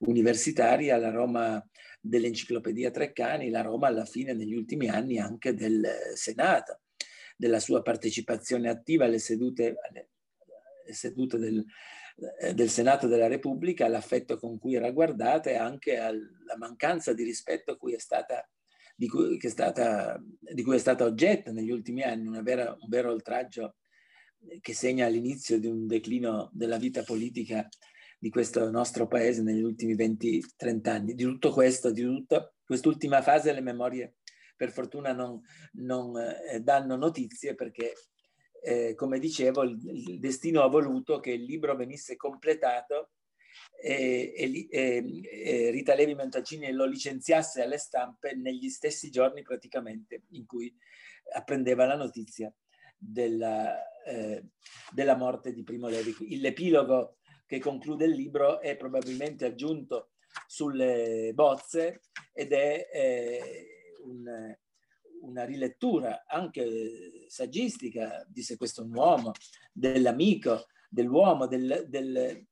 universitaria, 0.00 0.98
la 0.98 1.10
Roma 1.10 1.66
dell'Enciclopedia 1.98 2.90
Treccani, 2.90 3.48
la 3.48 3.62
Roma 3.62 3.86
alla 3.86 4.04
fine 4.04 4.34
negli 4.34 4.52
ultimi 4.52 4.90
anni 4.90 5.18
anche 5.18 5.54
del 5.54 5.82
Senato, 6.12 6.80
della 7.38 7.58
sua 7.58 7.80
partecipazione 7.80 8.68
attiva 8.68 9.06
alle 9.06 9.18
sedute, 9.18 9.76
alle 9.88 10.92
sedute 10.92 11.38
del, 11.38 11.64
eh, 12.38 12.52
del 12.52 12.68
Senato 12.68 13.06
della 13.06 13.28
Repubblica, 13.28 13.88
l'affetto 13.88 14.38
con 14.38 14.58
cui 14.58 14.74
era 14.74 14.90
guardata 14.90 15.48
e 15.48 15.56
anche 15.56 15.96
alla 15.96 16.56
mancanza 16.58 17.14
di 17.14 17.22
rispetto 17.22 17.78
cui 17.78 17.94
stata, 17.98 18.46
di, 18.94 19.08
cui, 19.08 19.38
è 19.38 19.48
stata, 19.48 20.22
di, 20.38 20.62
cui, 20.62 20.76
è 20.76 20.78
stata, 20.78 21.04
oggetto 21.04 21.52
negli 21.52 21.70
ultimi 21.70 22.02
anni, 22.02 22.42
vera, 22.42 22.76
un 22.78 22.88
vero 22.88 23.10
oltraggio 23.10 23.76
che 24.60 24.74
segna 24.74 25.06
l'inizio 25.08 25.58
di 25.58 25.66
un 25.66 25.86
declino 25.86 26.50
della 26.52 26.76
vita 26.76 27.02
politica 27.02 27.66
di 28.18 28.30
questo 28.30 28.70
nostro 28.70 29.06
paese 29.06 29.42
negli 29.42 29.62
ultimi 29.62 29.94
20-30 29.94 30.88
anni. 30.88 31.14
Di 31.14 31.24
tutto 31.24 31.50
questo, 31.50 31.90
di 31.90 32.02
tutta 32.02 32.52
quest'ultima 32.64 33.22
fase, 33.22 33.52
le 33.52 33.60
memorie 33.60 34.16
per 34.56 34.70
fortuna 34.70 35.12
non, 35.12 35.40
non 35.72 36.16
eh, 36.16 36.60
danno 36.60 36.96
notizie 36.96 37.54
perché, 37.54 37.92
eh, 38.62 38.94
come 38.94 39.18
dicevo, 39.18 39.62
il, 39.62 39.78
il, 39.82 40.18
destino 40.20 40.62
ha 40.62 40.68
voluto 40.68 41.20
che 41.20 41.32
il 41.32 41.42
libro 41.42 41.76
venisse 41.76 42.16
completato 42.16 43.10
e, 43.86 44.68
e, 44.70 45.20
e 45.22 45.70
Rita 45.70 45.94
Levi 45.94 46.14
Montalcini 46.14 46.72
lo 46.72 46.86
licenziasse 46.86 47.60
alle 47.60 47.76
stampe 47.76 48.34
negli 48.34 48.70
stessi 48.70 49.10
giorni 49.10 49.42
praticamente 49.42 50.22
in 50.30 50.46
cui 50.46 50.74
apprendeva 51.34 51.84
la 51.84 51.96
notizia 51.96 52.50
della, 52.96 53.76
eh, 54.04 54.42
della 54.90 55.16
morte 55.16 55.52
di 55.52 55.62
Primo 55.62 55.88
Levi. 55.88 56.14
L'epilogo 56.38 57.18
che 57.44 57.58
conclude 57.58 58.06
il 58.06 58.12
libro 58.12 58.62
è 58.62 58.74
probabilmente 58.74 59.44
aggiunto 59.44 60.12
sulle 60.46 61.32
bozze 61.34 62.04
ed 62.32 62.52
è 62.52 62.88
eh, 62.90 63.66
un, 64.04 64.56
una 65.20 65.44
rilettura 65.44 66.24
anche 66.26 67.26
saggistica, 67.26 68.24
disse 68.26 68.56
questo 68.56 68.82
un 68.82 68.94
uomo, 68.94 69.32
dell'amico, 69.70 70.68
dell'uomo, 70.88 71.46
del, 71.46 71.84
del, 71.86 72.46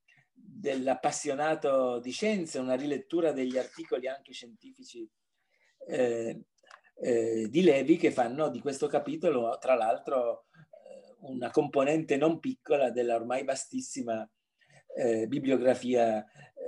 dell'appassionato 0.63 1.99
di 1.99 2.13
scienze, 2.13 2.61
una 2.61 2.77
rilettura 2.77 3.33
degli 3.33 3.59
articoli 3.59 4.07
anche 4.07 4.33
scientifici 4.33 5.11
eh, 5.89 6.45
eh, 7.01 7.49
di 7.51 7.63
Levi 7.63 7.97
che 7.97 8.13
fanno 8.13 8.49
di 8.49 8.61
questo 8.61 8.87
capitolo, 8.87 9.59
tra 9.59 9.75
l'altro, 9.75 10.45
eh, 10.53 11.17
una 11.23 11.51
componente 11.51 12.17
non 12.17 12.39
piccola 12.39 12.91
della 12.91 13.17
ormai 13.17 13.45
vastissima 13.45 14.25
eh, 14.97 15.27
bibliografia 15.27 16.25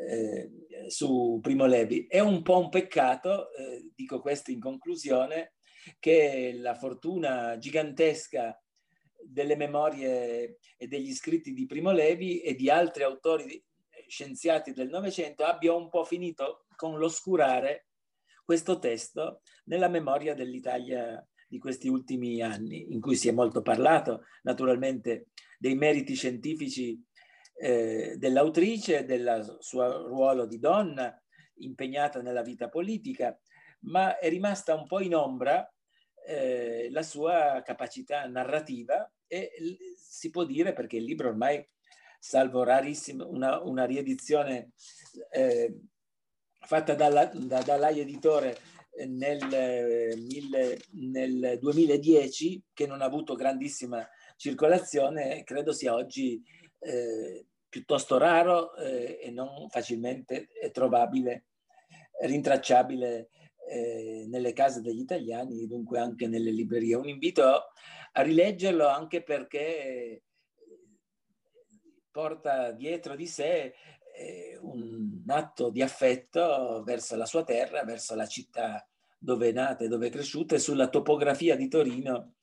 eh, 0.08 0.50
su 0.88 1.38
Primo 1.40 1.66
Levi. 1.66 2.06
È 2.08 2.18
un 2.18 2.42
po' 2.42 2.58
un 2.58 2.70
peccato, 2.70 3.52
eh, 3.52 3.92
dico 3.94 4.20
questo 4.20 4.50
in 4.50 4.58
conclusione, 4.58 5.52
che 6.00 6.52
la 6.56 6.74
fortuna 6.74 7.58
gigantesca 7.58 8.60
delle 9.22 9.54
memorie 9.54 10.58
e 10.76 10.88
degli 10.88 11.14
scritti 11.14 11.52
di 11.52 11.64
Primo 11.66 11.92
Levi 11.92 12.40
e 12.40 12.56
di 12.56 12.68
altri 12.68 13.04
autori 13.04 13.64
scienziati 14.08 14.72
del 14.72 14.88
Novecento 14.88 15.44
abbia 15.44 15.72
un 15.72 15.88
po' 15.88 16.04
finito 16.04 16.66
con 16.76 16.98
l'oscurare 16.98 17.88
questo 18.44 18.78
testo 18.78 19.40
nella 19.64 19.88
memoria 19.88 20.34
dell'Italia 20.34 21.26
di 21.48 21.58
questi 21.58 21.88
ultimi 21.88 22.42
anni, 22.42 22.92
in 22.92 23.00
cui 23.00 23.16
si 23.16 23.28
è 23.28 23.32
molto 23.32 23.62
parlato 23.62 24.24
naturalmente 24.42 25.28
dei 25.58 25.74
meriti 25.74 26.14
scientifici 26.14 27.00
eh, 27.56 28.16
dell'autrice, 28.16 29.04
del 29.04 29.56
suo 29.60 30.08
ruolo 30.08 30.46
di 30.46 30.58
donna 30.58 31.16
impegnata 31.58 32.20
nella 32.20 32.42
vita 32.42 32.68
politica, 32.68 33.38
ma 33.82 34.18
è 34.18 34.28
rimasta 34.28 34.74
un 34.74 34.86
po' 34.86 35.00
in 35.00 35.14
ombra 35.14 35.66
eh, 36.26 36.88
la 36.90 37.02
sua 37.02 37.62
capacità 37.64 38.26
narrativa 38.26 39.10
e 39.26 39.50
si 39.96 40.30
può 40.30 40.44
dire, 40.44 40.72
perché 40.72 40.96
il 40.96 41.04
libro 41.04 41.28
ormai, 41.28 41.64
salvo 42.24 42.62
rarissimo, 42.62 43.28
una, 43.28 43.60
una 43.60 43.84
riedizione 43.84 44.70
eh, 45.30 45.78
fatta 46.58 46.94
dalla, 46.94 47.26
da, 47.26 47.60
dall'AI 47.60 48.00
editore 48.00 48.56
nel, 49.08 50.16
mille, 50.16 50.80
nel 50.92 51.58
2010, 51.60 52.62
che 52.72 52.86
non 52.86 53.02
ha 53.02 53.04
avuto 53.04 53.34
grandissima 53.34 54.08
circolazione, 54.38 55.44
credo 55.44 55.72
sia 55.72 55.92
oggi 55.92 56.42
eh, 56.78 57.44
piuttosto 57.68 58.16
raro 58.16 58.74
eh, 58.76 59.18
e 59.20 59.30
non 59.30 59.68
facilmente 59.68 60.48
trovabile, 60.72 61.44
rintracciabile 62.22 63.28
eh, 63.68 64.24
nelle 64.28 64.54
case 64.54 64.80
degli 64.80 65.00
italiani, 65.00 65.66
dunque 65.66 65.98
anche 65.98 66.26
nelle 66.26 66.52
librerie. 66.52 66.94
Un 66.94 67.08
invito 67.08 67.44
a 68.12 68.22
rileggerlo 68.22 68.88
anche 68.88 69.22
perché 69.22 70.22
porta 72.14 72.70
dietro 72.70 73.16
di 73.16 73.26
sé 73.26 73.74
eh, 74.14 74.56
un 74.60 75.24
atto 75.26 75.70
di 75.70 75.82
affetto 75.82 76.80
verso 76.84 77.16
la 77.16 77.26
sua 77.26 77.42
terra, 77.42 77.82
verso 77.82 78.14
la 78.14 78.28
città 78.28 78.88
dove 79.18 79.48
è 79.48 79.52
nata 79.52 79.82
e 79.82 79.88
dove 79.88 80.06
è 80.06 80.10
cresciuta 80.10 80.54
e 80.54 80.60
sulla 80.60 80.88
topografia 80.88 81.56
di 81.56 81.66
Torino 81.66 82.34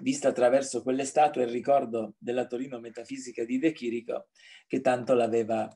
vista 0.00 0.28
attraverso 0.28 0.82
quelle 0.82 1.04
statue 1.04 1.42
il 1.42 1.50
ricordo 1.50 2.14
della 2.16 2.46
Torino 2.46 2.80
metafisica 2.80 3.44
di 3.44 3.58
De 3.58 3.72
Chirico 3.72 4.28
che 4.66 4.80
tanto 4.80 5.12
l'aveva 5.12 5.68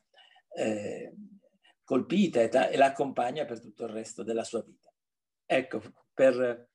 eh, 0.55 1.13
colpita 1.83 2.41
e, 2.41 2.47
ta- 2.47 2.69
e 2.69 2.75
l'accompagna 2.75 3.45
per 3.45 3.59
tutto 3.59 3.83
il 3.83 3.91
resto 3.91 4.23
della 4.23 4.43
sua 4.43 4.63
vita. 4.63 4.91
Ecco, 5.45 5.79
per 6.11 6.69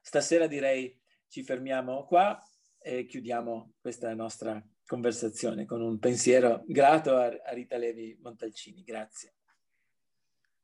stasera 0.00 0.46
direi 0.46 0.96
ci 1.26 1.42
fermiamo 1.42 2.04
qua 2.06 2.40
e 2.78 3.04
chiudiamo 3.04 3.72
questa 3.80 4.14
nostra 4.14 4.64
conversazione 4.86 5.64
con 5.64 5.80
un 5.80 5.98
pensiero 5.98 6.62
grato 6.66 7.16
a, 7.16 7.26
a 7.26 7.52
Rita 7.52 7.76
Levi 7.76 8.18
Montalcini. 8.20 8.82
Grazie. 8.82 9.34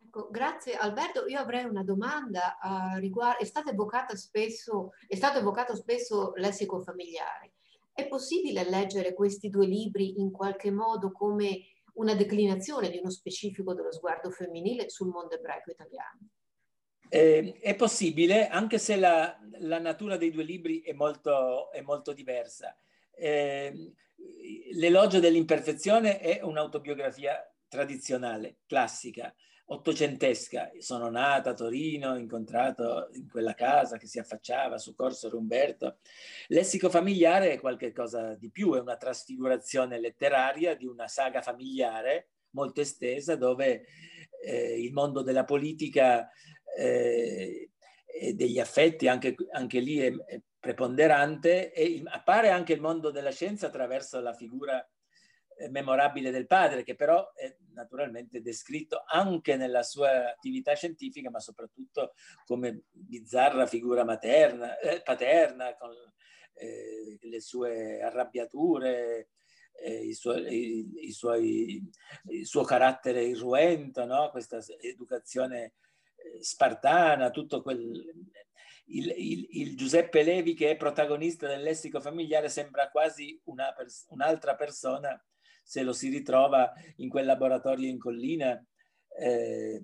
Ecco, 0.03 0.29
grazie 0.31 0.75
Alberto. 0.75 1.27
Io 1.27 1.39
avrei 1.39 1.65
una 1.65 1.85
domanda 1.85 2.59
a 2.59 2.97
riguardo. 2.97 3.39
È 3.39 3.45
stato 3.45 3.71
evocato 3.71 4.17
spesso, 4.17 4.91
è 5.07 5.15
stato 5.15 5.39
evocato 5.39 5.77
spesso 5.77 6.33
lessico 6.35 6.81
familiare. 6.81 7.55
È 7.93 8.09
possibile 8.09 8.69
leggere 8.69 9.15
questi 9.15 9.49
due 9.49 9.67
libri 9.67 10.21
in 10.21 10.31
qualche 10.31 10.71
modo 10.71 11.13
come 11.13 11.61
una 11.95 12.15
declinazione 12.15 12.91
di 12.91 12.99
uno 12.99 13.11
specifico 13.11 13.75
dello 13.75 13.93
sguardo 13.93 14.31
femminile 14.31 14.89
sul 14.89 15.09
mondo 15.09 15.35
ebraico 15.35 15.71
italiano? 15.71 16.19
Eh, 17.09 17.59
è 17.61 17.75
possibile, 17.75 18.47
anche 18.49 18.79
se 18.79 18.97
la, 18.97 19.37
la, 19.59 19.81
natura 19.81 20.17
dei 20.17 20.31
due 20.31 20.45
libri 20.45 20.81
è 20.81 20.93
molto, 20.93 21.71
è 21.73 21.81
molto 21.81 22.13
diversa. 22.13 22.77
Eh, 23.13 23.93
L'elogio 24.73 25.21
dell'imperfezione 25.21 26.21
è 26.21 26.41
un'autobiografia 26.43 27.37
tradizionale, 27.69 28.59
classica 28.67 29.35
ottocentesca. 29.73 30.71
Sono 30.79 31.11
nata 31.11 31.51
a 31.51 31.55
Torino, 31.55 32.11
ho 32.11 32.17
incontrato 32.17 33.09
in 33.13 33.29
quella 33.29 33.55
casa 33.55 33.97
che 33.97 34.07
si 34.07 34.19
affacciava 34.19 34.79
su 34.79 34.95
Corso 34.95 35.29
Rumberto. 35.29 35.99
Lessico 36.49 36.91
familiare 36.91 37.53
è 37.53 37.61
qualcosa 37.61 38.35
di 38.35 38.51
più, 38.51 38.75
è 38.75 38.81
una 38.81 38.97
trasfigurazione 38.97 40.01
letteraria 40.01 40.75
di 40.75 40.87
una 40.87 41.09
saga 41.09 41.41
familiare 41.41 42.31
molto 42.51 42.81
estesa 42.81 43.37
dove 43.37 43.85
eh, 44.43 44.81
il 44.81 44.93
mondo 44.93 45.23
della 45.23 45.45
politica 45.45 46.29
eh, 46.77 47.71
e 48.13 48.35
degli 48.35 48.59
affetti 48.59 49.07
anche, 49.07 49.37
anche 49.53 49.79
lì 49.79 49.99
è, 49.99 50.13
è 50.13 50.41
preponderante 50.61 51.73
e 51.73 52.03
appare 52.07 52.51
anche 52.51 52.75
il 52.75 52.81
mondo 52.81 53.11
della 53.11 53.33
scienza 53.33 53.67
attraverso 53.67 54.21
la 54.21 54.35
figura 54.35 54.87
eh, 55.57 55.69
memorabile 55.69 56.31
del 56.31 56.47
padre, 56.47 56.83
che 56.83 56.95
però 56.95 57.33
è 57.35 57.57
naturalmente 57.73 58.41
descritto 58.41 59.03
anche 59.07 59.57
nella 59.57 59.83
sua 59.83 60.31
attività 60.31 60.75
scientifica, 60.75 61.31
ma 61.31 61.41
soprattutto 61.41 62.13
come 62.45 62.85
bizzarra 62.91 63.67
figura 63.67 64.05
materna, 64.05 64.79
eh, 64.79 65.03
paterna, 65.03 65.75
con 65.77 65.91
eh, 66.55 67.19
le 67.21 67.41
sue 67.41 68.03
arrabbiature, 68.03 69.31
eh, 69.83 70.05
i 70.07 70.15
suoi, 70.15 70.47
i, 70.53 71.07
i 71.09 71.13
suoi, 71.13 71.91
il 72.29 72.47
suo 72.47 72.63
carattere 72.63 73.23
irruento, 73.25 74.05
no? 74.05 74.31
questa 74.31 74.61
educazione 74.81 75.75
eh, 76.17 76.43
spartana, 76.43 77.31
tutto 77.31 77.63
quel... 77.63 78.31
Il, 78.93 79.15
il, 79.17 79.47
il, 79.51 79.77
Giuseppe 79.77 80.23
Levi 80.23 80.55
che 80.55 80.71
è 80.71 80.77
protagonista 80.77 81.47
del 81.47 81.63
lessico 81.63 82.01
familiare 82.01 82.49
sembra 82.49 82.91
quasi 82.91 83.41
una 83.45 83.73
pers- 83.73 84.07
un'altra 84.09 84.57
persona 84.57 85.17
se 85.63 85.83
lo 85.83 85.93
si 85.93 86.09
ritrova 86.09 86.73
in 86.97 87.09
quel 87.09 87.27
laboratorio 87.27 87.89
in 87.89 87.99
collina 87.99 88.61
eh, 89.17 89.81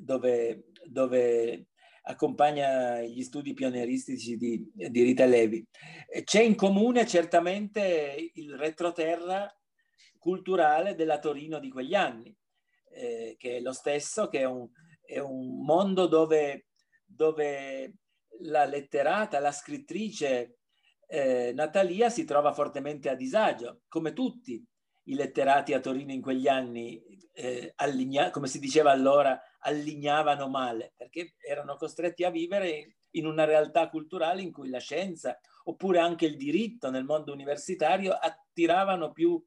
dove, 0.00 0.64
dove, 0.84 1.68
accompagna 2.02 3.02
gli 3.02 3.22
studi 3.22 3.52
pionieristici 3.52 4.36
di, 4.36 4.70
di 4.72 5.02
Rita 5.02 5.26
Levi. 5.26 5.66
C'è 6.24 6.40
in 6.40 6.54
comune 6.54 7.06
certamente 7.06 8.30
il 8.34 8.56
retroterra 8.56 9.50
culturale 10.18 10.94
della 10.94 11.18
Torino 11.18 11.58
di 11.58 11.70
quegli 11.70 11.94
anni, 11.94 12.34
eh, 12.90 13.34
che 13.38 13.56
è 13.56 13.60
lo 13.60 13.72
stesso, 13.72 14.28
che 14.28 14.40
è 14.40 14.44
un, 14.44 14.66
è 15.02 15.18
un 15.18 15.62
mondo 15.64 16.06
dove, 16.06 16.68
dove 17.04 17.92
la 18.40 18.64
letterata, 18.64 19.38
la 19.38 19.52
scrittrice 19.52 20.58
eh, 21.06 21.52
Natalia 21.54 22.10
si 22.10 22.24
trova 22.24 22.52
fortemente 22.52 23.08
a 23.08 23.14
disagio, 23.14 23.82
come 23.88 24.12
tutti 24.12 24.62
i 25.04 25.14
letterati 25.14 25.72
a 25.72 25.80
Torino 25.80 26.12
in 26.12 26.20
quegli 26.20 26.48
anni, 26.48 27.02
eh, 27.32 27.72
alligna, 27.76 28.30
come 28.30 28.46
si 28.46 28.58
diceva 28.58 28.90
allora, 28.90 29.40
allignavano 29.60 30.48
male, 30.48 30.92
perché 30.96 31.34
erano 31.38 31.76
costretti 31.76 32.24
a 32.24 32.30
vivere 32.30 32.96
in 33.12 33.26
una 33.26 33.44
realtà 33.44 33.88
culturale 33.88 34.42
in 34.42 34.52
cui 34.52 34.68
la 34.68 34.80
scienza 34.80 35.38
oppure 35.64 35.98
anche 35.98 36.26
il 36.26 36.36
diritto 36.36 36.90
nel 36.90 37.04
mondo 37.04 37.32
universitario 37.32 38.12
attiravano 38.12 39.12
più 39.12 39.42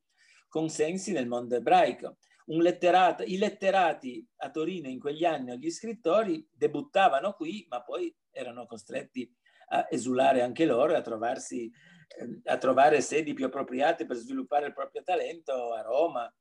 consensi 0.47 1.11
nel 1.11 1.27
mondo 1.27 1.55
ebraico. 1.55 2.17
Letterato, 2.45 3.23
I 3.23 3.37
letterati 3.37 4.27
a 4.37 4.49
Torino 4.49 4.89
in 4.89 4.99
quegli 4.99 5.23
anni 5.23 5.57
gli 5.57 5.69
scrittori 5.69 6.45
debuttavano 6.51 7.33
qui, 7.33 7.65
ma 7.69 7.81
poi 7.81 8.13
erano 8.32 8.65
costretti 8.65 9.29
a 9.69 9.88
esulare 9.89 10.41
anche 10.41 10.65
loro 10.65 10.93
e 10.93 10.95
a 10.95 11.01
trovarsi 11.01 11.71
ehm, 12.19 12.41
a 12.45 12.57
trovare 12.57 13.01
sedi 13.01 13.34
più 13.34 13.45
appropriate 13.45 14.05
per 14.05 14.17
sviluppare 14.17 14.67
il 14.67 14.73
proprio 14.73 15.01
talento 15.03 15.73
a 15.73 15.82
Roma, 15.82 16.34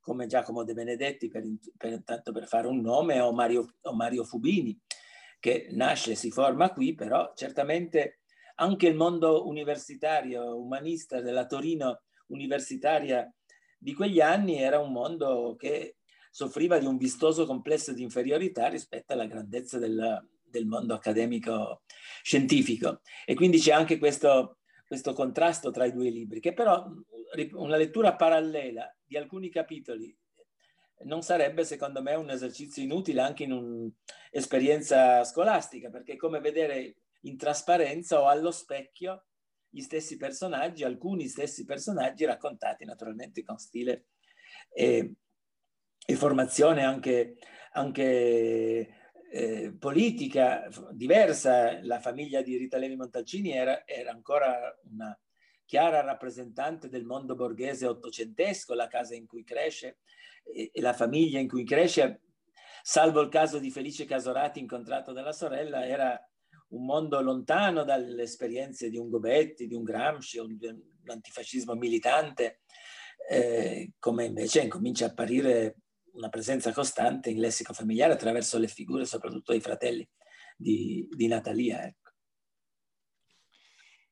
come 0.00 0.26
Giacomo 0.26 0.62
De 0.62 0.72
Benedetti, 0.72 1.28
per, 1.28 1.42
per, 1.76 2.02
tanto 2.04 2.32
per 2.32 2.46
fare 2.46 2.68
un 2.68 2.80
nome, 2.80 3.20
o 3.20 3.32
Mario, 3.32 3.74
o 3.82 3.94
Mario 3.94 4.24
Fubini, 4.24 4.78
che 5.40 5.68
nasce 5.72 6.12
e 6.12 6.14
si 6.14 6.30
forma 6.30 6.72
qui, 6.72 6.94
però 6.94 7.32
certamente 7.34 8.20
anche 8.56 8.86
il 8.86 8.94
mondo 8.94 9.46
universitario, 9.46 10.56
umanista 10.56 11.20
della 11.20 11.46
Torino 11.46 12.02
universitaria 12.28 13.30
di 13.78 13.94
quegli 13.94 14.20
anni 14.20 14.58
era 14.58 14.78
un 14.78 14.92
mondo 14.92 15.54
che 15.58 15.96
soffriva 16.30 16.78
di 16.78 16.86
un 16.86 16.96
vistoso 16.96 17.46
complesso 17.46 17.92
di 17.92 18.02
inferiorità 18.02 18.68
rispetto 18.68 19.12
alla 19.12 19.26
grandezza 19.26 19.78
del, 19.78 20.28
del 20.56 20.66
mondo 20.66 20.94
accademico 20.94 21.82
scientifico. 22.22 23.00
E 23.24 23.34
quindi 23.34 23.58
c'è 23.58 23.72
anche 23.72 23.98
questo, 23.98 24.58
questo 24.86 25.12
contrasto 25.12 25.70
tra 25.70 25.84
i 25.84 25.92
due 25.92 26.10
libri, 26.10 26.40
che 26.40 26.52
però 26.52 26.86
una 27.52 27.76
lettura 27.76 28.14
parallela 28.14 28.94
di 29.04 29.16
alcuni 29.16 29.50
capitoli 29.50 30.16
non 31.04 31.22
sarebbe 31.22 31.64
secondo 31.64 32.00
me 32.00 32.14
un 32.14 32.30
esercizio 32.30 32.82
inutile 32.82 33.20
anche 33.20 33.44
in 33.44 33.52
un'esperienza 33.52 35.24
scolastica, 35.24 35.90
perché 35.90 36.14
è 36.14 36.16
come 36.16 36.40
vedere 36.40 36.96
in 37.22 37.36
trasparenza 37.36 38.20
o 38.20 38.28
allo 38.28 38.50
specchio 38.50 39.26
gli 39.68 39.80
stessi 39.80 40.16
personaggi, 40.16 40.84
alcuni 40.84 41.28
stessi 41.28 41.64
personaggi 41.64 42.24
raccontati 42.24 42.84
naturalmente 42.84 43.42
con 43.44 43.58
stile 43.58 44.06
e, 44.72 45.12
e 46.06 46.14
formazione 46.14 46.82
anche, 46.84 47.36
anche 47.72 49.05
eh, 49.30 49.74
politica 49.78 50.68
diversa. 50.92 51.78
La 51.82 52.00
famiglia 52.00 52.42
di 52.42 52.56
Rita 52.56 52.78
Levi 52.78 52.96
Montalcini 52.96 53.52
era, 53.52 53.86
era 53.86 54.10
ancora 54.10 54.78
una 54.90 55.18
chiara 55.64 56.00
rappresentante 56.00 56.88
del 56.88 57.04
mondo 57.04 57.34
borghese 57.34 57.86
ottocentesco, 57.86 58.74
la 58.74 58.86
casa 58.86 59.14
in 59.14 59.26
cui 59.26 59.44
cresce 59.44 59.98
e, 60.44 60.70
e 60.72 60.80
la 60.80 60.92
famiglia 60.92 61.40
in 61.40 61.48
cui 61.48 61.64
cresce, 61.64 62.22
salvo 62.82 63.20
il 63.20 63.28
caso 63.28 63.58
di 63.58 63.70
Felice 63.70 64.04
Casorati 64.04 64.60
incontrato 64.60 65.12
dalla 65.12 65.32
sorella, 65.32 65.84
era 65.84 66.18
un 66.68 66.84
mondo 66.84 67.20
lontano 67.20 67.84
dalle 67.84 68.22
esperienze 68.22 68.88
di 68.88 68.96
un 68.96 69.08
Gobetti, 69.08 69.66
di 69.66 69.74
un 69.74 69.82
Gramsci 69.82 70.40
di 70.56 70.66
un 70.66 70.80
antifascismo 71.04 71.74
militante, 71.74 72.60
eh, 73.28 73.92
come 73.98 74.24
invece 74.24 74.62
incomincia 74.62 75.06
a 75.06 75.08
apparire 75.08 75.76
una 76.16 76.28
presenza 76.28 76.72
costante 76.72 77.30
in 77.30 77.38
lessico 77.38 77.72
familiare 77.72 78.12
attraverso 78.12 78.58
le 78.58 78.68
figure 78.68 79.04
soprattutto 79.04 79.52
dei 79.52 79.60
fratelli 79.60 80.08
di, 80.56 81.06
di 81.10 81.26
Natalia. 81.26 81.84
Ecco, 81.84 82.10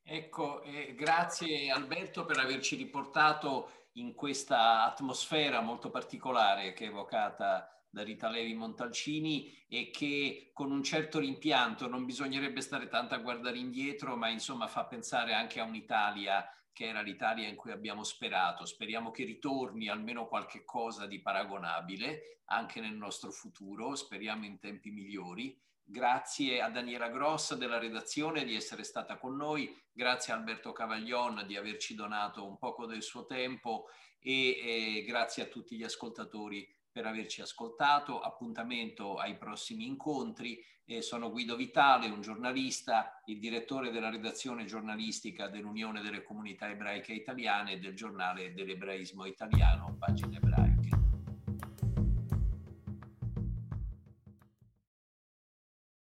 ecco 0.03 0.63
eh, 0.63 0.95
grazie 0.95 1.71
Alberto 1.71 2.25
per 2.25 2.39
averci 2.39 2.77
riportato 2.77 3.89
in 3.93 4.15
questa 4.15 4.85
atmosfera 4.85 5.61
molto 5.61 5.91
particolare 5.91 6.73
che 6.73 6.85
è 6.85 6.89
evocata 6.89 7.69
da 7.89 8.03
Rita 8.03 8.29
Levi 8.29 8.55
Montalcini 8.55 9.65
e 9.69 9.91
che 9.91 10.51
con 10.53 10.73
un 10.73 10.83
certo 10.83 11.21
rimpianto 11.21 11.87
non 11.87 12.05
bisognerebbe 12.05 12.61
stare 12.61 12.89
tanto 12.89 13.15
a 13.15 13.19
guardare 13.19 13.57
indietro, 13.57 14.17
ma 14.17 14.29
insomma 14.29 14.67
fa 14.67 14.85
pensare 14.85 15.33
anche 15.33 15.61
a 15.61 15.65
un'Italia 15.65 16.45
che 16.75 16.89
era 16.89 17.01
l'Italia 17.01 17.49
in 17.49 17.55
cui 17.55 17.71
abbiamo 17.71 18.03
sperato. 18.03 18.67
Speriamo 18.67 19.11
che 19.11 19.25
ritorni 19.25 19.89
almeno 19.89 20.27
qualche 20.27 20.65
cosa 20.65 21.07
di 21.07 21.23
paragonabile 21.23 22.41
anche 22.47 22.81
nel 22.81 22.97
nostro 22.97 23.31
futuro, 23.31 23.95
speriamo 23.95 24.45
in 24.45 24.59
tempi 24.59 24.91
migliori. 24.91 25.59
Grazie 25.87 26.61
a 26.61 26.69
Daniela 26.69 27.09
Gross 27.09 27.55
della 27.55 27.79
redazione 27.79 28.45
di 28.45 28.55
essere 28.55 28.85
stata 28.85 29.17
con 29.17 29.37
noi, 29.37 29.75
grazie 29.93 30.33
a 30.33 30.37
Alberto 30.37 30.73
Cavaglion 30.73 31.45
di 31.47 31.57
averci 31.57 31.95
donato 31.95 32.47
un 32.47 32.59
poco 32.59 32.87
del 32.87 33.03
suo 33.03 33.25
tempo 33.25 33.89
e 34.19 34.99
eh, 34.99 35.05
grazie 35.05 35.45
a 35.45 35.47
tutti 35.47 35.77
gli 35.77 35.85
ascoltatori 35.85 36.67
per 36.91 37.07
averci 37.07 37.41
ascoltato. 37.41 38.21
Appuntamento 38.21 39.17
ai 39.17 39.37
prossimi 39.37 39.85
incontri. 39.87 40.65
Eh, 40.87 41.01
sono 41.01 41.31
Guido 41.31 41.57
Vitale, 41.57 42.09
un 42.09 42.21
giornalista, 42.21 43.23
il 43.27 43.39
direttore 43.39 43.91
della 43.91 44.11
redazione 44.11 44.67
giornalistica 44.67 45.49
dell'Unione 45.49 46.03
delle 46.03 46.23
Comunità 46.23 46.69
Ebraiche 46.69 47.15
Italiane 47.15 47.73
e 47.73 47.79
del 47.79 47.95
giornale 47.95 48.53
dell'Ebraismo 48.53 49.25
Italiano, 49.25 49.97
pagina 49.99 50.37
ebraica. 50.37 50.64